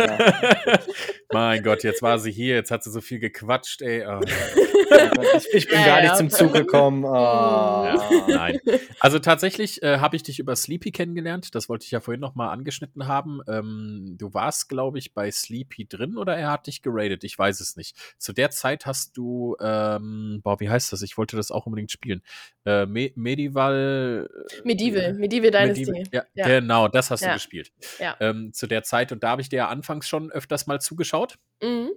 [1.31, 4.05] mein Gott, jetzt war sie hier, jetzt hat sie so viel gequatscht, ey.
[4.05, 4.19] Oh.
[5.37, 7.05] Ich, ich bin ja, gar nicht zum Zug gekommen.
[7.05, 7.13] Oh.
[7.13, 8.59] Ja, nein.
[8.99, 11.55] Also tatsächlich äh, habe ich dich über Sleepy kennengelernt.
[11.55, 13.41] Das wollte ich ja vorhin noch mal angeschnitten haben.
[13.47, 17.23] Ähm, du warst, glaube ich, bei Sleepy drin oder er hat dich geradet.
[17.23, 17.95] Ich weiß es nicht.
[18.17, 21.01] Zu der Zeit hast du, ähm, boah, wie heißt das?
[21.01, 22.21] Ich wollte das auch unbedingt spielen.
[22.65, 24.29] Äh, Me Medieval.
[24.49, 25.85] Äh, Medieval, Medieval Dynasty.
[25.85, 27.71] Medieval, ja, ja, genau, das hast du gespielt.
[27.99, 28.15] Ja.
[28.19, 31.37] Ähm, zu der Zeit und da habe ich dir ja anfangs schon öfters mal zugeschaut.
[31.61, 31.91] Mhm.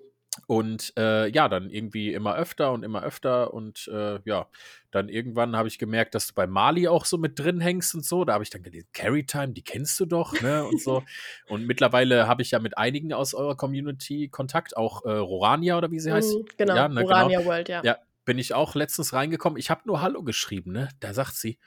[0.46, 3.54] Und äh, ja, dann irgendwie immer öfter und immer öfter.
[3.54, 4.46] Und äh, ja,
[4.90, 8.04] dann irgendwann habe ich gemerkt, dass du bei Mali auch so mit drin hängst und
[8.04, 8.24] so.
[8.24, 10.64] Da habe ich dann gelesen, Carry Time, die kennst du doch, ne?
[10.64, 11.02] Und so.
[11.48, 15.90] und mittlerweile habe ich ja mit einigen aus eurer Community Kontakt, auch äh, Rorania oder
[15.90, 16.34] wie sie heißt.
[16.36, 17.06] Mhm, genau, ja, ne, genau.
[17.08, 17.50] Rorania genau.
[17.50, 17.82] World, ja.
[17.84, 19.58] Ja, bin ich auch letztens reingekommen.
[19.58, 20.88] Ich habe nur Hallo geschrieben, ne?
[21.00, 21.58] Da sagt sie,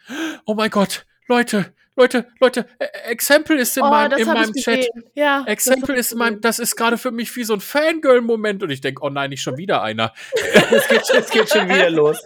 [0.45, 2.67] oh mein Gott, Leute, Leute, Leute,
[3.05, 4.87] Exempel ist in oh, meinem, in meinem Chat.
[5.15, 8.69] Ja, Exempel ist in meinem, das ist gerade für mich wie so ein Fangirl-Moment und
[8.69, 10.13] ich denke, oh nein, nicht schon wieder einer.
[10.71, 12.21] es, geht, es geht schon wieder los.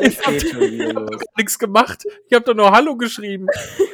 [0.00, 1.20] Es geht schon wieder los.
[1.36, 2.04] nichts gemacht.
[2.28, 3.48] Ich habe doch nur Hallo geschrieben.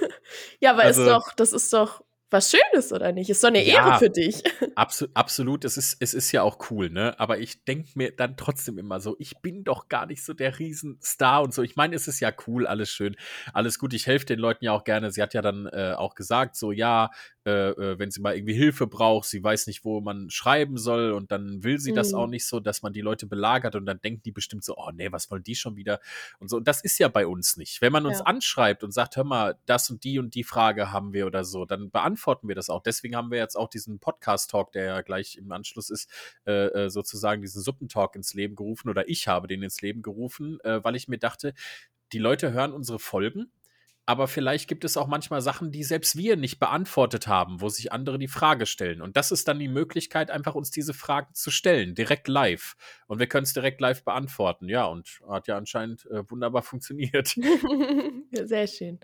[0.61, 3.29] ja, aber also, ist doch, das ist doch was Schönes, oder nicht?
[3.29, 4.43] Ist doch eine ja, Ehre für dich.
[4.77, 7.19] Abso absolut, es ist, es ist ja auch cool, ne?
[7.19, 10.59] Aber ich denke mir dann trotzdem immer so, ich bin doch gar nicht so der
[10.59, 11.63] Riesenstar und so.
[11.63, 13.17] Ich meine, es ist ja cool, alles schön,
[13.53, 13.93] alles gut.
[13.95, 15.11] Ich helfe den Leuten ja auch gerne.
[15.11, 17.11] Sie hat ja dann äh, auch gesagt, so, ja,
[17.51, 21.13] äh, äh, wenn sie mal irgendwie Hilfe braucht, sie weiß nicht, wo man schreiben soll
[21.13, 21.97] und dann will sie mhm.
[21.97, 24.77] das auch nicht so, dass man die Leute belagert und dann denken die bestimmt so,
[24.77, 26.01] oh nee, was wollen die schon wieder
[26.39, 26.59] und so.
[26.59, 27.81] Und das ist ja bei uns nicht.
[27.83, 28.27] Wenn man uns ja.
[28.27, 31.65] anschreibt und sagt, hör mal, das und die und die Frage haben wir oder so,
[31.65, 32.83] dann beantworten wir das auch.
[32.83, 36.09] Deswegen haben wir jetzt auch diesen Podcast-Talk, der ja gleich im Anschluss ist,
[36.47, 40.59] äh, äh sozusagen diesen Suppentalk ins Leben gerufen oder ich habe den ins Leben gerufen,
[40.61, 41.55] äh, weil ich mir dachte,
[42.13, 43.51] die Leute hören unsere Folgen
[44.07, 47.93] aber vielleicht gibt es auch manchmal Sachen, die selbst wir nicht beantwortet haben, wo sich
[47.93, 49.03] andere die Frage stellen.
[49.03, 52.75] Und das ist dann die Möglichkeit, einfach uns diese Fragen zu stellen, direkt live.
[53.07, 54.69] Und wir können es direkt live beantworten.
[54.69, 57.37] Ja, und hat ja anscheinend äh, wunderbar funktioniert.
[58.33, 58.99] sehr schön.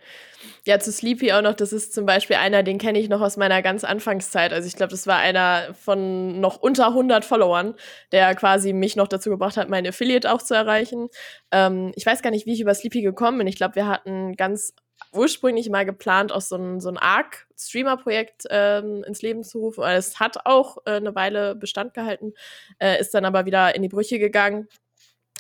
[0.67, 3.37] Ja, zu Sleepy auch noch, das ist zum Beispiel einer, den kenne ich noch aus
[3.37, 4.53] meiner ganz Anfangszeit.
[4.53, 7.75] Also ich glaube, das war einer von noch unter 100 Followern,
[8.13, 11.09] der quasi mich noch dazu gebracht hat, mein Affiliate auch zu erreichen.
[11.53, 13.47] Ähm, ich weiß gar nicht, wie ich über Sleepy gekommen bin.
[13.47, 14.75] Ich glaube, wir hatten ganz
[15.13, 19.85] ursprünglich mal geplant, auch so ein, so ein Arc-Streamer-Projekt ähm, ins Leben zu rufen.
[19.85, 22.35] Es hat auch äh, eine Weile Bestand gehalten,
[22.79, 24.69] äh, ist dann aber wieder in die Brüche gegangen.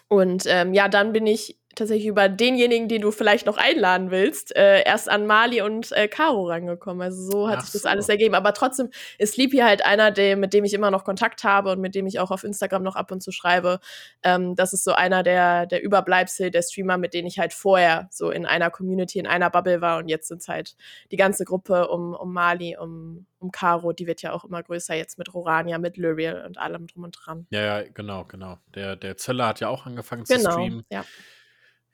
[0.08, 4.54] Und ähm, ja, dann bin ich tatsächlich über denjenigen, den du vielleicht noch einladen willst,
[4.56, 7.02] äh, erst an Mali und äh, Caro rangekommen.
[7.02, 7.88] Also so hat Ach sich das so.
[7.88, 8.34] alles ergeben.
[8.34, 11.80] Aber trotzdem ist Sleepy halt einer, der, mit dem ich immer noch Kontakt habe und
[11.80, 13.78] mit dem ich auch auf Instagram noch ab und zu schreibe.
[14.22, 18.08] Ähm, das ist so einer der, der Überbleibsel der Streamer, mit denen ich halt vorher
[18.10, 19.98] so in einer Community, in einer Bubble war.
[19.98, 20.76] Und jetzt sind es halt
[21.12, 23.92] die ganze Gruppe um, um Mali, um, um Caro.
[23.92, 27.16] Die wird ja auch immer größer jetzt mit Rorania, mit Luriel und allem drum und
[27.20, 27.46] dran.
[27.50, 28.58] Ja, ja, genau, genau.
[28.74, 30.84] Der, der Zöller hat ja auch angefangen genau, zu streamen.
[30.90, 31.04] Ja.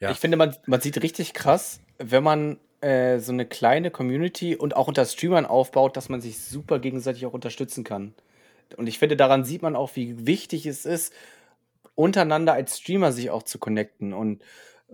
[0.03, 0.11] Ja.
[0.11, 4.75] Ich finde, man, man sieht richtig krass, wenn man äh, so eine kleine Community und
[4.75, 8.13] auch unter Streamern aufbaut, dass man sich super gegenseitig auch unterstützen kann.
[8.77, 11.13] Und ich finde, daran sieht man auch, wie wichtig es ist,
[11.95, 14.13] untereinander als Streamer sich auch zu connecten.
[14.13, 14.43] Und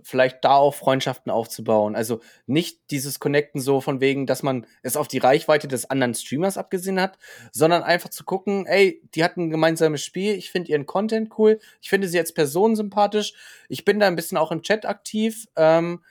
[0.03, 1.95] vielleicht da auch Freundschaften aufzubauen.
[1.95, 6.13] Also nicht dieses Connecten so von wegen, dass man es auf die Reichweite des anderen
[6.13, 7.17] Streamers abgesehen hat,
[7.51, 11.59] sondern einfach zu gucken, ey, die hatten ein gemeinsames Spiel, ich finde ihren Content cool,
[11.81, 13.33] ich finde sie als Person sympathisch,
[13.67, 16.01] ich bin da ein bisschen auch im Chat aktiv, ähm,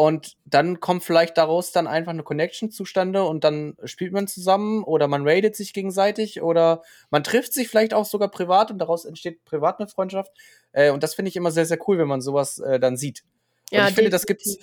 [0.00, 4.84] und dann kommt vielleicht daraus dann einfach eine Connection zustande und dann spielt man zusammen
[4.84, 9.04] oder man raidet sich gegenseitig oder man trifft sich vielleicht auch sogar privat und daraus
[9.04, 10.30] entsteht privat eine Freundschaft.
[10.72, 13.24] Äh, und das finde ich immer sehr, sehr cool, wenn man sowas äh, dann sieht.
[13.70, 14.58] Und ja, ich finde, das gibt's,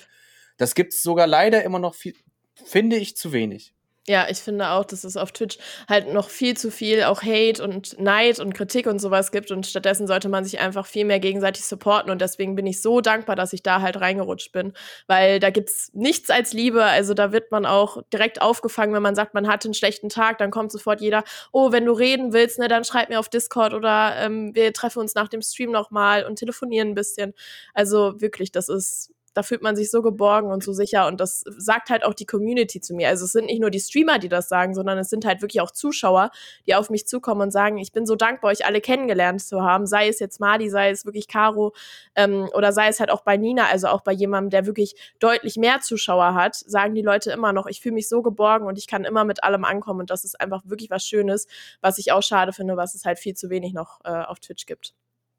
[0.57, 2.15] das gibt's sogar leider immer noch viel,
[2.53, 3.74] finde ich zu wenig.
[4.07, 5.57] Ja, ich finde auch, dass es auf Twitch
[5.89, 9.65] halt noch viel zu viel auch Hate und Neid und Kritik und sowas gibt und
[9.65, 13.35] stattdessen sollte man sich einfach viel mehr gegenseitig supporten und deswegen bin ich so dankbar,
[13.35, 14.73] dass ich da halt reingerutscht bin,
[15.07, 19.15] weil da gibt's nichts als Liebe, also da wird man auch direkt aufgefangen, wenn man
[19.15, 22.59] sagt, man hatte einen schlechten Tag, dann kommt sofort jeder, oh, wenn du reden willst,
[22.59, 26.25] ne, dann schreib mir auf Discord oder ähm, wir treffen uns nach dem Stream nochmal
[26.25, 27.33] und telefonieren ein bisschen.
[27.73, 31.07] Also wirklich, das ist da fühlt man sich so geborgen und so sicher.
[31.07, 33.09] Und das sagt halt auch die Community zu mir.
[33.09, 35.59] Also es sind nicht nur die Streamer, die das sagen, sondern es sind halt wirklich
[35.59, 36.31] auch Zuschauer,
[36.65, 39.87] die auf mich zukommen und sagen, ich bin so dankbar, euch alle kennengelernt zu haben.
[39.87, 41.75] Sei es jetzt Mali, sei es wirklich Caro
[42.15, 45.57] ähm, oder sei es halt auch bei Nina, also auch bei jemandem, der wirklich deutlich
[45.57, 48.87] mehr Zuschauer hat, sagen die Leute immer noch, ich fühle mich so geborgen und ich
[48.87, 49.99] kann immer mit allem ankommen.
[49.99, 51.47] Und das ist einfach wirklich was Schönes,
[51.81, 54.65] was ich auch schade finde, was es halt viel zu wenig noch äh, auf Twitch
[54.65, 54.93] gibt.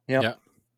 [0.07, 0.21] Ja.
[0.21, 0.37] ja.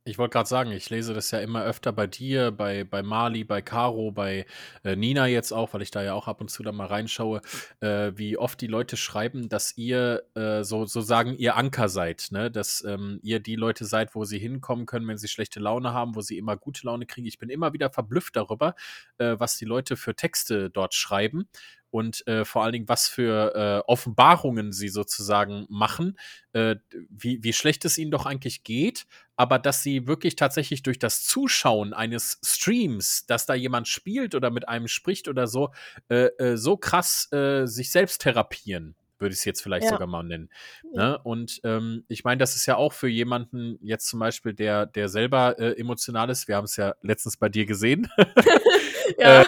[0.09, 3.45] Ich wollte gerade sagen, ich lese das ja immer öfter bei dir, bei, bei Mali,
[3.45, 4.47] bei Caro, bei
[4.83, 7.43] äh, Nina jetzt auch, weil ich da ja auch ab und zu da mal reinschaue,
[7.81, 12.51] äh, wie oft die Leute schreiben, dass ihr äh, so sozusagen ihr Anker seid, ne?
[12.51, 16.15] dass ähm, ihr die Leute seid, wo sie hinkommen können, wenn sie schlechte Laune haben,
[16.15, 17.27] wo sie immer gute Laune kriegen.
[17.27, 18.75] Ich bin immer wieder verblüfft darüber,
[19.19, 21.49] äh, was die Leute für Texte dort schreiben
[21.91, 26.19] und äh, vor allen Dingen, was für äh, Offenbarungen sie sozusagen machen,
[26.53, 26.77] äh,
[27.09, 31.23] wie, wie schlecht es ihnen doch eigentlich geht, aber dass sie wirklich tatsächlich durch das
[31.23, 35.71] Zuschauen eines Streams, dass da jemand spielt oder mit einem spricht oder so,
[36.09, 39.91] äh, äh, so krass äh, sich selbst therapieren würde ich es jetzt vielleicht ja.
[39.91, 40.49] sogar mal nennen.
[40.95, 41.19] Ne?
[41.23, 45.09] Und ähm, ich meine, das ist ja auch für jemanden jetzt zum Beispiel, der, der
[45.09, 46.49] selber äh, emotional ist.
[46.49, 48.09] Wir haben es ja letztens bei dir gesehen.
[49.19, 49.43] ja.
[49.43, 49.47] äh,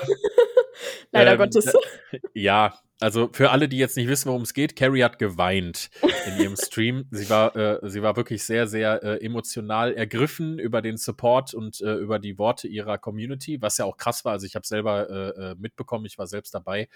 [1.12, 1.72] Leider ähm, Gottes.
[2.34, 5.90] Ja, also für alle, die jetzt nicht wissen, worum es geht, Carrie hat geweint
[6.26, 7.06] in ihrem Stream.
[7.10, 11.80] Sie war, äh, sie war wirklich sehr, sehr äh, emotional ergriffen über den Support und
[11.80, 14.32] äh, über die Worte ihrer Community, was ja auch krass war.
[14.32, 16.88] Also ich habe selber äh, äh, mitbekommen, ich war selbst dabei.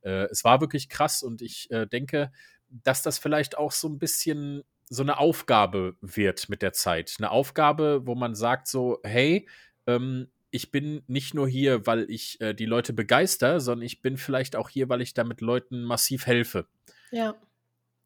[0.00, 2.32] Äh, es war wirklich krass und ich denke,
[2.68, 7.14] dass das vielleicht auch so ein bisschen so eine Aufgabe wird mit der Zeit.
[7.18, 9.46] Eine Aufgabe, wo man sagt so, hey,
[9.86, 14.16] ähm, ich bin nicht nur hier, weil ich äh, die Leute begeister, sondern ich bin
[14.16, 16.66] vielleicht auch hier, weil ich damit Leuten massiv helfe.
[17.10, 17.34] Ja.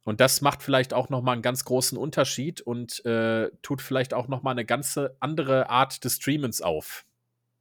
[0.05, 4.13] Und das macht vielleicht auch noch mal einen ganz großen Unterschied und äh, tut vielleicht
[4.13, 7.07] auch noch mal eine ganze andere Art des Streamens auf.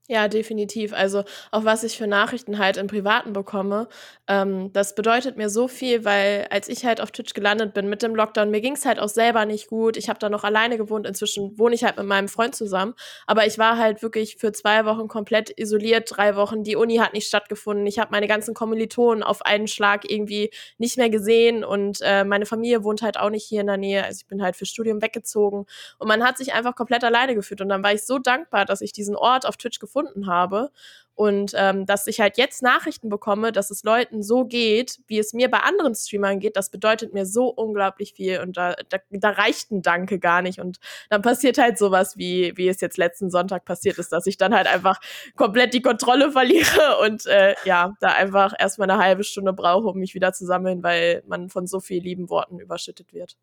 [0.09, 0.91] Ja, definitiv.
[0.91, 3.87] Also auch was ich für Nachrichten halt im Privaten bekomme,
[4.27, 8.03] ähm, das bedeutet mir so viel, weil als ich halt auf Twitch gelandet bin mit
[8.03, 9.95] dem Lockdown, mir ging es halt auch selber nicht gut.
[9.95, 11.07] Ich habe da noch alleine gewohnt.
[11.07, 12.95] Inzwischen wohne ich halt mit meinem Freund zusammen.
[13.27, 16.63] Aber ich war halt wirklich für zwei Wochen komplett isoliert, drei Wochen.
[16.63, 17.87] Die Uni hat nicht stattgefunden.
[17.87, 22.45] Ich habe meine ganzen Kommilitonen auf einen Schlag irgendwie nicht mehr gesehen und äh, meine
[22.45, 24.03] Familie wohnt halt auch nicht hier in der Nähe.
[24.03, 25.65] Also ich bin halt fürs Studium weggezogen
[25.97, 27.61] und man hat sich einfach komplett alleine gefühlt.
[27.61, 30.71] Und dann war ich so dankbar, dass ich diesen Ort auf Twitch gefunden gefunden habe.
[31.15, 35.31] Und ähm, dass ich halt jetzt Nachrichten bekomme, dass es Leuten so geht, wie es
[35.33, 38.39] mir bei anderen Streamern geht, das bedeutet mir so unglaublich viel.
[38.39, 40.59] Und da, da, da reicht ein Danke gar nicht.
[40.59, 40.79] Und
[41.11, 44.55] dann passiert halt sowas, wie, wie es jetzt letzten Sonntag passiert ist, dass ich dann
[44.55, 44.99] halt einfach
[45.35, 49.99] komplett die Kontrolle verliere und äh, ja, da einfach erstmal eine halbe Stunde brauche, um
[49.99, 53.37] mich wieder zu sammeln, weil man von so vielen lieben Worten überschüttet wird.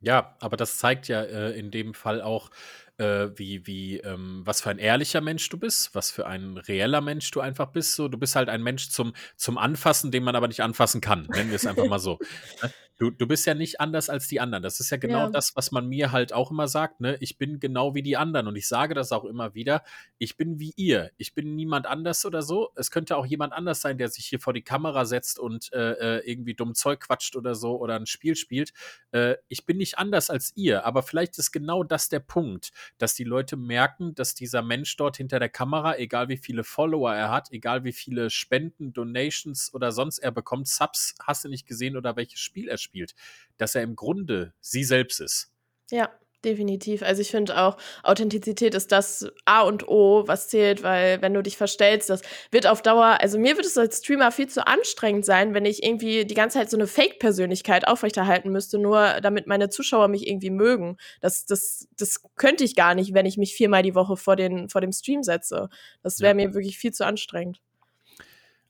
[0.00, 2.50] Ja, aber das zeigt ja äh, in dem Fall auch,
[2.98, 7.00] äh, wie, wie, ähm, was für ein ehrlicher Mensch du bist, was für ein reeller
[7.00, 7.94] Mensch du einfach bist.
[7.94, 11.26] So, du bist halt ein Mensch zum, zum Anfassen, den man aber nicht anfassen kann.
[11.26, 12.18] Nennen wir es einfach mal so.
[12.62, 12.70] Ne?
[12.98, 14.62] Du, du bist ja nicht anders als die anderen.
[14.62, 15.30] Das ist ja genau ja.
[15.30, 17.00] das, was man mir halt auch immer sagt.
[17.00, 17.18] Ne?
[17.20, 18.46] Ich bin genau wie die anderen.
[18.46, 19.84] Und ich sage das auch immer wieder.
[20.16, 21.10] Ich bin wie ihr.
[21.18, 22.70] Ich bin niemand anders oder so.
[22.74, 26.18] Es könnte auch jemand anders sein, der sich hier vor die Kamera setzt und äh,
[26.18, 28.72] äh irgendwie dumm Zeug quatscht oder so oder ein Spiel spielt.
[29.10, 30.86] Äh, ich bin nicht anders als ihr.
[30.86, 35.16] Aber vielleicht ist genau das der Punkt, dass die Leute merken, dass dieser Mensch dort
[35.16, 39.92] hinter der Kamera, egal wie viele Follower er hat, egal wie viele Spenden, Donations oder
[39.92, 43.14] sonst er bekommt, Subs, hast du nicht gesehen oder welches Spiel er spielt
[43.58, 45.52] dass er im Grunde sie selbst ist.
[45.90, 46.10] Ja,
[46.46, 47.02] definitiv.
[47.02, 51.42] Also ich finde auch, Authentizität ist das A und O, was zählt, weil wenn du
[51.42, 55.26] dich verstellst, das wird auf Dauer, also mir wird es als Streamer viel zu anstrengend
[55.26, 59.68] sein, wenn ich irgendwie die ganze Zeit so eine Fake-Persönlichkeit aufrechterhalten müsste, nur damit meine
[59.68, 60.96] Zuschauer mich irgendwie mögen.
[61.20, 64.68] Das, das, das könnte ich gar nicht, wenn ich mich viermal die Woche vor, den,
[64.68, 65.68] vor dem Stream setze.
[66.02, 66.46] Das wäre ja.
[66.46, 67.60] mir wirklich viel zu anstrengend.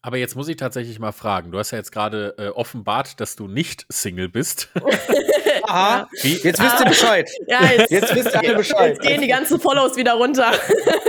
[0.07, 1.51] Aber jetzt muss ich tatsächlich mal fragen.
[1.51, 4.69] Du hast ja jetzt gerade äh, offenbart, dass du nicht Single bist.
[5.65, 6.35] Aha, Wie?
[6.35, 7.29] jetzt wisst ihr Bescheid.
[7.49, 8.99] Ja, jetzt, jetzt wisst ihr alle Bescheid.
[8.99, 10.53] Jetzt gehen die ganzen Follows wieder runter.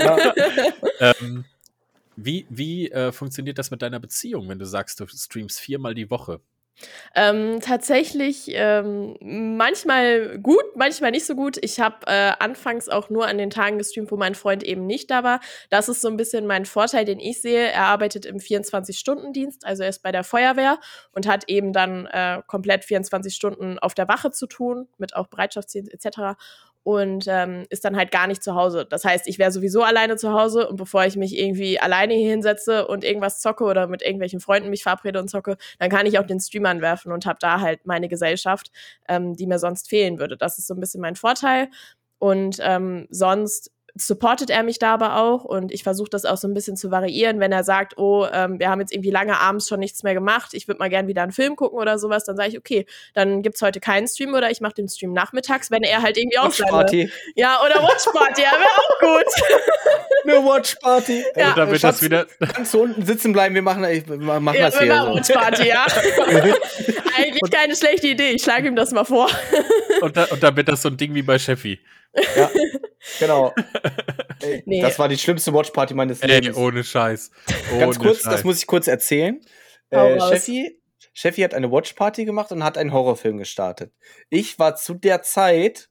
[0.02, 0.34] Ja.
[1.00, 1.46] ähm,
[2.16, 6.10] wie wie äh, funktioniert das mit deiner Beziehung, wenn du sagst, du streamst viermal die
[6.10, 6.42] Woche?
[7.16, 11.58] Ähm, tatsächlich ähm, manchmal gut, manchmal nicht so gut.
[11.62, 15.10] Ich habe äh, anfangs auch nur an den Tagen gestreamt, wo mein Freund eben nicht
[15.10, 15.40] da war.
[15.70, 17.72] Das ist so ein bisschen mein Vorteil, den ich sehe.
[17.72, 20.80] Er arbeitet im 24-Stunden-Dienst, also er ist bei der Feuerwehr
[21.12, 25.28] und hat eben dann äh, komplett 24 Stunden auf der Wache zu tun, mit auch
[25.28, 26.38] Bereitschaftsdienst etc
[26.88, 28.86] und ähm, ist dann halt gar nicht zu Hause.
[28.90, 32.30] Das heißt, ich wäre sowieso alleine zu Hause und bevor ich mich irgendwie alleine hier
[32.30, 36.18] hinsetze und irgendwas zocke oder mit irgendwelchen Freunden mich verabrede und zocke, dann kann ich
[36.18, 38.72] auch den Stream anwerfen und habe da halt meine Gesellschaft,
[39.10, 40.38] ähm, die mir sonst fehlen würde.
[40.38, 41.68] Das ist so ein bisschen mein Vorteil.
[42.20, 43.70] Und ähm, sonst
[44.02, 46.92] supportet er mich da aber auch und ich versuche das auch so ein bisschen zu
[46.92, 47.40] variieren.
[47.40, 50.54] Wenn er sagt, oh, ähm, wir haben jetzt irgendwie lange abends schon nichts mehr gemacht,
[50.54, 53.42] ich würde mal gern wieder einen Film gucken oder sowas, dann sage ich, okay, dann
[53.42, 56.46] gibt's heute keinen Stream oder ich mache den Stream nachmittags, wenn er halt irgendwie auch
[56.46, 57.12] Watch Party.
[57.36, 59.34] Ja, oder Watch Party, ja, wäre auch gut.
[60.24, 61.24] Eine Watch Party.
[61.36, 61.50] Ja.
[61.50, 62.28] Und damit Schatz, das wieder.
[62.54, 63.56] Kannst du unten sitzen bleiben?
[63.56, 64.98] Wir machen, ich, wir machen Ja, das hier.
[64.98, 65.16] So.
[65.16, 65.86] Watch Party, ja.
[67.18, 69.30] Eigentlich keine schlechte Idee, ich schlage ihm das mal vor.
[70.02, 71.80] Und, da, und damit das so ein Ding wie bei Sheffi.
[72.36, 72.50] Ja,
[73.20, 73.54] genau.
[74.42, 74.82] Ey, Nee.
[74.82, 76.58] Das war die schlimmste Watch Party meines Ey, Lebens.
[76.58, 77.32] ohne Scheiß.
[77.72, 78.32] Ohne Ganz kurz, Scheiß.
[78.34, 79.40] das muss ich kurz erzählen.
[79.90, 80.20] Äh.
[80.20, 80.80] Steffi,
[81.14, 83.92] Steffi hat eine Watch Party gemacht und hat einen Horrorfilm gestartet.
[84.30, 85.90] Ich war zu der Zeit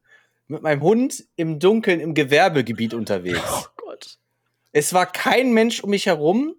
[0.48, 3.40] mit meinem Hund im Dunkeln im Gewerbegebiet unterwegs.
[3.50, 4.18] Oh Gott.
[4.72, 6.54] Es war kein Mensch um mich herum.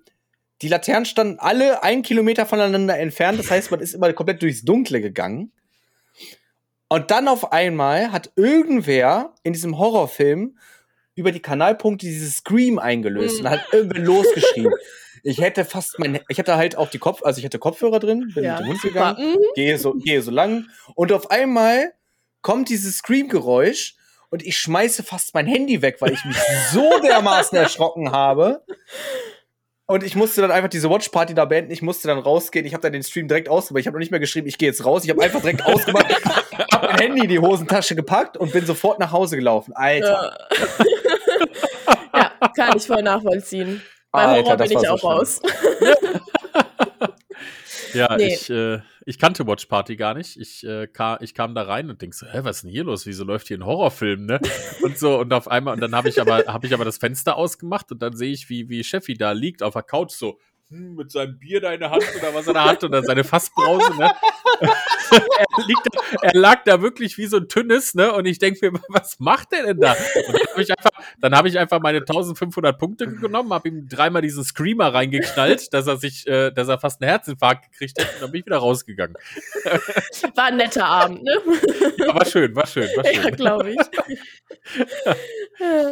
[0.62, 3.39] Die Laternen standen alle ein Kilometer voneinander entfernt.
[3.39, 5.54] Das heißt, man ist immer komplett durchs Dunkle gegangen.
[6.89, 10.58] Und dann auf einmal hat irgendwer in diesem Horrorfilm
[11.15, 13.45] über die Kanalpunkte dieses Scream eingelöst Mhm.
[13.45, 14.71] und hat irgendwer losgeschrien.
[15.23, 18.32] Ich hätte fast mein, ich hatte halt auch die Kopf, also ich hatte Kopfhörer drin,
[18.34, 19.38] bin Ja, mit dem Hund gegangen, Mhm.
[19.56, 21.91] gehe so, gehe so lang und auf einmal
[22.43, 23.95] kommt dieses Scream-Geräusch
[24.30, 26.38] und ich schmeiße fast mein Handy weg, weil ich mich
[26.71, 28.63] so dermaßen erschrocken habe.
[29.89, 31.71] Und ich musste dann einfach diese Watch-Party da beenden.
[31.71, 32.65] Ich musste dann rausgehen.
[32.65, 33.80] Ich habe dann den Stream direkt ausgemacht.
[33.80, 35.06] Ich habe noch nicht mehr geschrieben, ich gehe jetzt raus.
[35.06, 36.06] Ich habe einfach direkt ausgemacht,
[36.73, 39.73] habe mein Handy in die Hosentasche gepackt und bin sofort nach Hause gelaufen.
[39.76, 40.38] Alter,
[42.13, 42.19] Ja.
[42.19, 43.82] ja, kann ich voll nachvollziehen.
[44.12, 45.47] Bei Alter, Horror das bin ich war so auch schlimm.
[45.54, 46.62] raus.
[47.93, 48.34] Ja, Nee.
[48.34, 50.38] ich, äh, ich kannte Watch Party gar nicht.
[50.38, 52.84] Ich, äh, kam, ich kam da rein und denk so, hä, was ist denn hier
[52.84, 53.06] los?
[53.06, 54.39] Wieso läuft hier ein Horrorfilm, ne?
[54.84, 57.36] Und so, und auf einmal, und dann habe ich aber, habe ich aber das Fenster
[57.36, 60.95] ausgemacht und dann sehe ich, wie, wie Cheffi da liegt auf der Couch so, hm,
[60.95, 63.95] mit seinem Bier da in der Hand oder was er da hat oder seine Fassbrause,
[63.97, 64.12] ne?
[65.12, 68.13] Er, liegt da, er lag da wirklich wie so ein Tünnes, ne?
[68.13, 69.91] Und ich denke mir, was macht der denn da?
[69.93, 73.88] Und dann habe ich einfach, dann habe ich einfach meine 1500 Punkte genommen, habe ihm
[73.88, 78.13] dreimal diesen Screamer reingeknallt, dass er sich, äh, dass er fast einen Herzinfarkt gekriegt hätte
[78.15, 79.15] und dann bin ich wieder rausgegangen.
[80.36, 81.33] War ein netter Abend, ne?
[81.97, 83.36] Ja, war schön, war schön, war ja, schön.
[83.36, 83.77] glaube ich.
[85.05, 85.15] ja.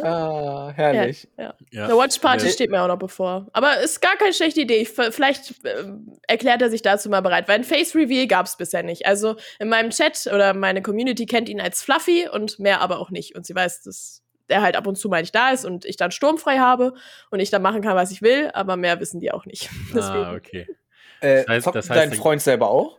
[0.02, 1.28] Ah, herrlich.
[1.38, 1.54] Ja.
[1.70, 1.84] Ja.
[1.84, 2.52] Eine Watch Party Ja.
[2.52, 3.46] steht mir auch noch bevor.
[3.52, 4.76] Aber ist gar keine schlechte Idee.
[4.82, 8.56] Ich, vielleicht ähm, erklärt er sich dazu mal bereit, weil ein Face Reveal gab es
[8.56, 9.06] bisher nicht.
[9.06, 13.10] Also in meinem Chat oder meine Community kennt ihn als Fluffy und mehr aber auch
[13.10, 13.34] nicht.
[13.36, 15.96] Und sie weiß, dass der halt ab und zu mal nicht da ist und ich
[15.96, 16.94] dann sturmfrei habe
[17.30, 19.68] und ich dann machen kann, was ich will, aber mehr wissen die auch nicht.
[19.94, 20.24] Deswegen.
[20.24, 20.66] Ah, okay.
[21.20, 22.98] Äh, Das heißt- das heißt, dein Freund selber auch?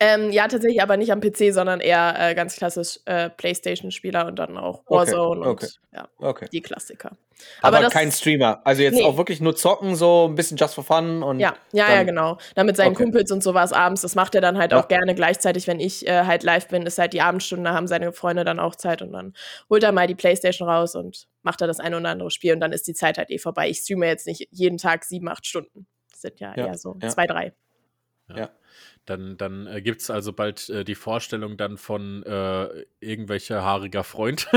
[0.00, 4.38] Ähm, ja, tatsächlich aber nicht am PC, sondern eher äh, ganz klassisch äh, Playstation-Spieler und
[4.38, 5.66] dann auch Okay, Warzone okay.
[5.66, 6.48] und ja, Okay.
[6.52, 7.12] die Klassiker.
[7.60, 8.62] Aber, Aber das- kein Streamer.
[8.64, 9.04] Also jetzt Nee.
[9.04, 11.38] auch wirklich nur zocken, so ein bisschen just for fun und.
[11.38, 12.38] Ja, ja, dann- ja, genau.
[12.54, 13.02] Dann mit seinen Okay.
[13.04, 14.00] Kumpels und sowas abends.
[14.02, 14.80] Das macht er dann halt Ja.
[14.80, 18.12] auch gerne gleichzeitig, wenn ich äh, halt live bin, ist halt die Abendstunde, haben seine
[18.12, 19.34] Freunde dann auch Zeit und dann
[19.68, 22.60] holt er mal die Playstation raus und macht er das eine oder andere Spiel und
[22.60, 23.68] dann ist die Zeit halt eh vorbei.
[23.68, 25.86] Ich streame jetzt nicht jeden Tag sieben, acht Stunden.
[26.10, 27.08] Das sind ja, Ja, eher so ja.
[27.08, 27.52] zwei, drei.
[29.06, 34.04] Dann, dann äh, gibt es also bald äh, die Vorstellung dann von äh, irgendwelcher haariger
[34.04, 34.48] Freund.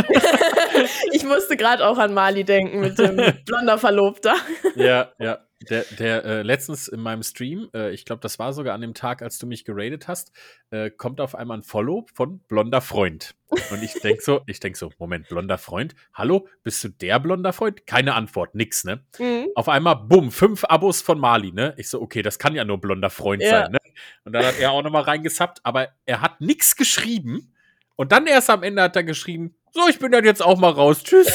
[1.11, 4.35] ich musste gerade auch an Mali denken mit dem blonder Verlobter.
[4.75, 5.39] ja, ja.
[5.67, 8.93] Der, der äh, letztens in meinem Stream, äh, ich glaube, das war sogar an dem
[8.93, 10.31] Tag, als du mich geradet hast,
[10.71, 13.35] äh, kommt auf einmal ein Follow von blonder Freund.
[13.69, 15.95] Und ich denk so, ich denk so, Moment, blonder Freund?
[16.13, 17.85] Hallo, bist du der blonder Freund?
[17.85, 19.03] Keine Antwort, nix, ne?
[19.19, 19.47] Mhm.
[19.55, 21.73] Auf einmal, bumm, fünf Abos von Mali, ne?
[21.75, 23.63] Ich so, okay, das kann ja nur blonder Freund Ja.
[23.63, 23.79] sein, ne?
[24.23, 27.53] Und dann hat er auch nochmal reingesappt, aber er hat nix geschrieben.
[27.97, 30.71] Und dann erst am Ende hat er geschrieben, so, ich bin dann jetzt auch mal
[30.71, 31.03] raus.
[31.03, 31.27] Tschüss.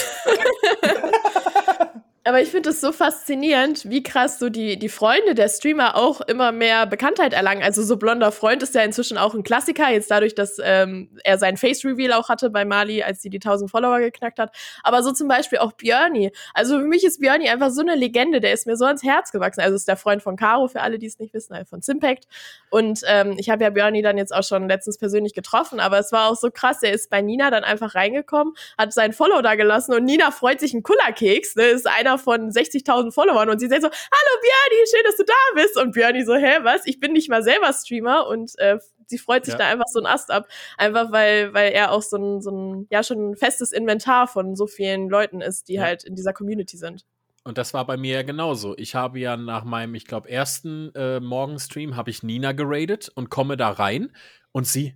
[2.27, 6.23] Aber ich finde es so faszinierend, wie krass so die, die Freunde der Streamer auch
[6.23, 7.63] immer mehr Bekanntheit erlangen.
[7.63, 11.37] Also so blonder Freund ist ja inzwischen auch ein Klassiker, jetzt dadurch, dass ähm, er
[11.37, 14.57] sein Face-Reveal auch hatte bei Mali, als sie die 1000 Follower geknackt hat.
[14.83, 16.33] Aber so zum Beispiel auch Björni.
[16.55, 19.31] Also für mich ist Björni einfach so eine Legende, der ist mir so ans Herz
[19.31, 19.61] gewachsen.
[19.61, 22.25] Also ist der Freund von Caro, für alle, die es nicht wissen, also von Simpact.
[22.70, 26.11] Und ähm, ich habe ja Björni dann jetzt auch schon letztens persönlich getroffen, aber es
[26.11, 29.57] war auch so krass, er ist bei Nina dann einfach reingekommen, hat seinen Follow da
[29.57, 31.64] gelassen und Nina freut sich einen Kullerkeks, ne?
[31.64, 35.25] ist einer einer von 60.000 Followern und sie sagt so, hallo Björni, schön, dass du
[35.25, 35.77] da bist.
[35.79, 36.83] Und Björni so, hä, was?
[36.87, 39.59] Ich bin nicht mal selber Streamer und äh, sie freut sich Ja.
[39.59, 40.49] da einfach so ein Ast ab.
[40.79, 44.57] Einfach weil, weil er auch so ein, so ein, ja, schon ein festes Inventar von
[44.57, 45.83] so vielen Leuten ist, die Ja.
[45.83, 47.05] halt in dieser Community sind.
[47.47, 48.75] Und das war bei mir ja genauso.
[48.79, 53.29] Ich habe ja nach meinem, ich glaube, ersten äh, Morgenstream habe ich Nina geradet und
[53.29, 54.12] komme da rein
[54.53, 54.95] und sie,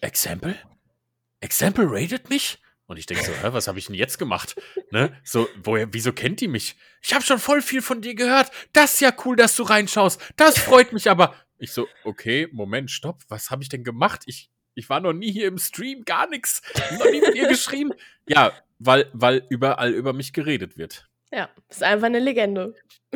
[0.00, 0.56] Example?
[1.40, 2.58] Example rated mich?
[2.86, 4.56] Und ich denke so, hä, was habe ich denn jetzt gemacht?
[4.90, 5.18] Ne?
[5.24, 6.76] So, woher, wieso kennt die mich?
[7.02, 8.50] Ich habe schon voll viel von dir gehört.
[8.72, 10.20] Das ist ja cool, dass du reinschaust.
[10.36, 11.34] Das freut mich aber.
[11.58, 13.22] Ich so, okay, Moment, stopp.
[13.28, 14.22] Was habe ich denn gemacht?
[14.26, 16.60] Ich, ich war noch nie hier im Stream, gar nichts.
[16.98, 17.92] Noch nie mit ihr geschrieben.
[18.28, 21.08] Ja, weil, weil überall über mich geredet wird.
[21.34, 22.74] Ja, ist einfach eine Legende.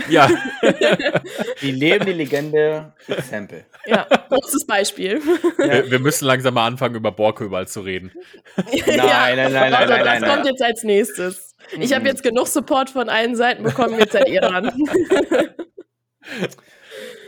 [0.09, 0.29] Ja.
[1.63, 3.65] Die lebende Legende Example.
[3.87, 5.21] Ja, großes Beispiel.
[5.59, 8.13] Wir, wir müssen langsam mal anfangen, über Borke überall zu reden.
[8.57, 10.47] Nein, nein, nein, nein, also, nein, das nein, kommt nein.
[10.47, 11.55] jetzt als nächstes.
[11.79, 12.07] Ich habe Mhm.
[12.09, 14.73] jetzt genug Support von allen Seiten bekommen, jetzt seid ihr dran.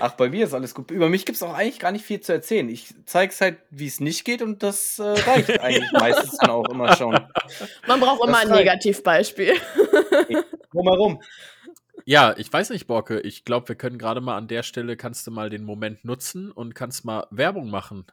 [0.02, 0.90] Ach, bei mir ist alles gut.
[0.90, 2.68] Über mich gibt es auch eigentlich gar nicht viel zu erzählen.
[2.70, 6.50] Ich zeige es halt, wie es nicht geht und das äh, reicht eigentlich meistens dann
[6.50, 7.18] auch immer schon.
[7.86, 8.60] Man braucht immer Das ein reicht.
[8.64, 9.54] Negativbeispiel.
[10.72, 11.20] Drumherum.
[12.04, 13.20] Ja, ich weiß nicht, Borke.
[13.20, 16.50] Ich glaube, wir können gerade mal an der Stelle, kannst du mal den Moment nutzen
[16.50, 18.06] und kannst mal Werbung machen.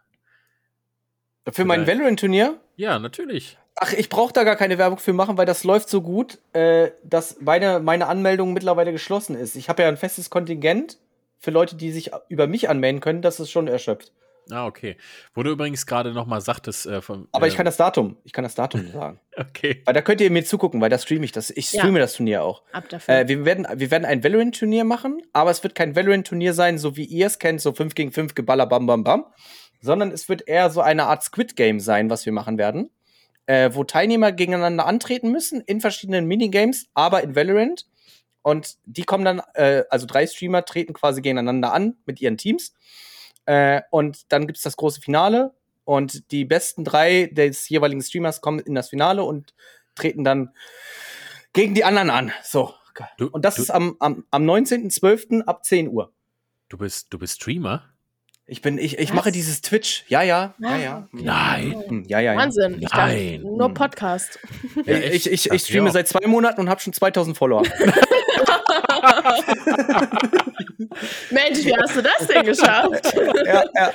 [1.49, 1.99] Für mein Vielleicht.
[1.99, 2.59] Valorant-Turnier?
[2.75, 3.57] Ja, natürlich.
[3.75, 6.91] Ach, ich brauche da gar keine Werbung für machen, weil das läuft so gut, äh,
[7.03, 9.55] dass meine, meine Anmeldung mittlerweile geschlossen ist.
[9.55, 10.97] Ich habe ja ein festes Kontingent
[11.37, 14.11] für Leute, die sich über mich anmelden können, das ist schon erschöpft.
[14.51, 14.95] Ah, okay.
[15.33, 18.17] Wo du übrigens gerade noch mal sagtest, äh, von, Aber äh, ich kann das Datum,
[18.23, 19.19] ich kann das Datum sagen.
[19.35, 19.81] Okay.
[19.85, 21.49] Weil da könnt ihr mir zugucken, weil da streame ich das.
[21.49, 21.81] Ich Ja.
[21.81, 22.63] streame das Turnier auch.
[22.71, 23.13] Ab dafür.
[23.13, 26.95] Äh, wir, werden, wir werden ein Valorant-Turnier machen, aber es wird kein Valorant-Turnier sein, so
[26.97, 29.25] wie ihr es kennt, so 5 gegen 5 Geballer, bam, bam, bam.
[29.81, 32.89] Sondern es wird eher so eine Art Squid-Game sein, was wir machen werden.
[33.45, 37.85] Äh, wo Teilnehmer gegeneinander antreten müssen in verschiedenen Minigames, aber in Valorant.
[38.41, 42.73] Und die kommen dann, äh, also drei Streamer treten quasi gegeneinander an mit ihren Teams.
[43.47, 45.53] Äh, und dann gibt es das große Finale.
[45.85, 49.53] Und die besten drei des jeweiligen Streamers kommen in das Finale und
[49.95, 50.51] treten dann
[51.53, 52.31] gegen die anderen an.
[52.43, 52.73] So.
[53.17, 55.43] Du, Und das du, ist am, am, am 19.12.
[55.43, 56.11] ab 10 Uhr.
[56.69, 57.83] du bist, du bist Streamer?
[58.49, 59.15] Ich bin, ich, ich Was?
[59.15, 60.03] mache dieses Twitch.
[60.07, 61.07] Ja, ja, ja, Ah, ja.
[61.13, 61.23] okay.
[61.23, 61.83] Nein.
[61.87, 62.39] Hm, Ja, ja, ja.
[62.39, 62.81] Wahnsinn.
[62.81, 63.41] Ich Nein.
[63.43, 63.73] dachte, nur.
[63.73, 64.39] Podcast.
[64.85, 67.63] Ja, ich, ich, ich, ich streame seit zwei Monaten und habe schon 2000 Follower.
[71.31, 73.13] Mensch, wie hast du das denn geschafft?
[73.45, 73.93] ja, ja.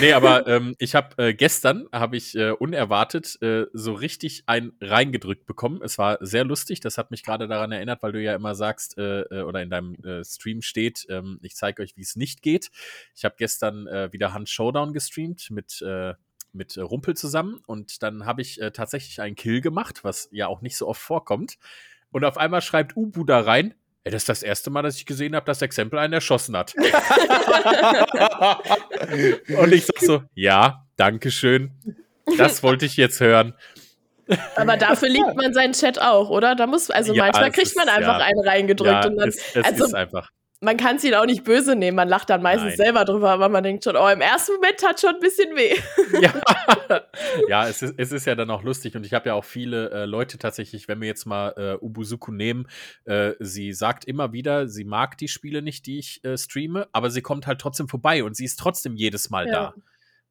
[0.00, 4.72] Nee, aber ähm, ich habe äh, gestern habe ich äh, unerwartet äh, so richtig ein
[4.80, 5.80] reingedrückt bekommen.
[5.82, 6.80] Es war sehr lustig.
[6.80, 9.70] Das hat mich gerade daran erinnert, weil du ja immer sagst äh, äh, oder in
[9.70, 12.70] deinem äh, Stream steht, ähm, ich zeige euch, wie es nicht geht.
[13.14, 16.14] Ich habe gestern äh, wieder Hand Showdown gestreamt mit äh,
[16.52, 20.46] mit äh, Rumpel zusammen und dann habe ich äh, tatsächlich einen Kill gemacht, was ja
[20.46, 21.58] auch nicht so oft vorkommt.
[22.10, 23.74] Und auf einmal schreibt Ubu da rein,
[24.04, 26.74] ey, das ist das erste Mal, dass ich gesehen habe, dass Exempel einen erschossen hat.
[29.58, 31.72] Und ich sag so, ja, danke schön.
[32.38, 33.54] Das wollte ich jetzt hören.
[34.56, 36.54] Aber dafür liebt man seinen Chat auch, oder?
[36.54, 38.24] Da muss, also Ja, manchmal kriegt ist- man einfach ja.
[38.24, 40.30] einen reingedrückt ja, und dann, es, es also- ist einfach.
[40.62, 41.96] Man kann es ihn auch nicht böse nehmen.
[41.96, 42.76] Man lacht dann meistens Nein.
[42.76, 45.76] selber drüber, aber man denkt schon, oh, im ersten Moment hat schon ein bisschen weh.
[46.20, 46.32] Ja,
[47.48, 49.90] ja es, ist, es ist ja dann auch lustig und ich habe ja auch viele
[49.90, 52.68] äh, Leute tatsächlich, wenn wir jetzt mal äh, Ubusuku nehmen,
[53.04, 57.10] äh, sie sagt immer wieder, sie mag die Spiele nicht, die ich äh, streame, aber
[57.10, 59.52] sie kommt halt trotzdem vorbei und sie ist trotzdem jedes Mal Ja.
[59.52, 59.74] da.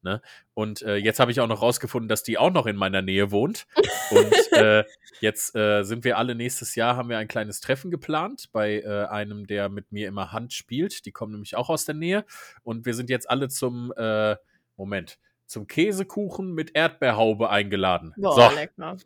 [0.02, 0.20] Ne?
[0.54, 3.30] Und äh, jetzt habe ich auch noch rausgefunden, dass die auch noch in meiner Nähe
[3.30, 3.66] wohnt.
[4.10, 4.84] Und äh,
[5.20, 9.06] jetzt äh, sind wir alle nächstes Jahr, haben wir ein kleines Treffen geplant bei äh,
[9.06, 11.06] einem, der mit mir immer Hand spielt.
[11.06, 12.24] Die kommen nämlich auch aus der Nähe.
[12.62, 14.36] Und wir sind jetzt alle zum, äh,
[14.76, 18.14] Moment, zum Käsekuchen mit Erdbeerhaube eingeladen.
[18.16, 18.96] Boah, so, lecker.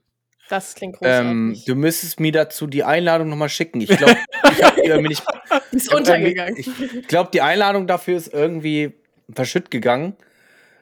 [0.49, 1.31] Das klingt großartig.
[1.31, 3.81] ähm, du müsstest mir dazu die Einladung nochmal schicken.
[3.81, 4.17] Ich glaube,
[4.53, 5.25] ich habe die irgendwie nicht.
[5.73, 6.57] Die ist untergegangen.
[6.57, 8.95] Ich glaube, die Einladung dafür ist irgendwie
[9.33, 10.17] verschütt gegangen.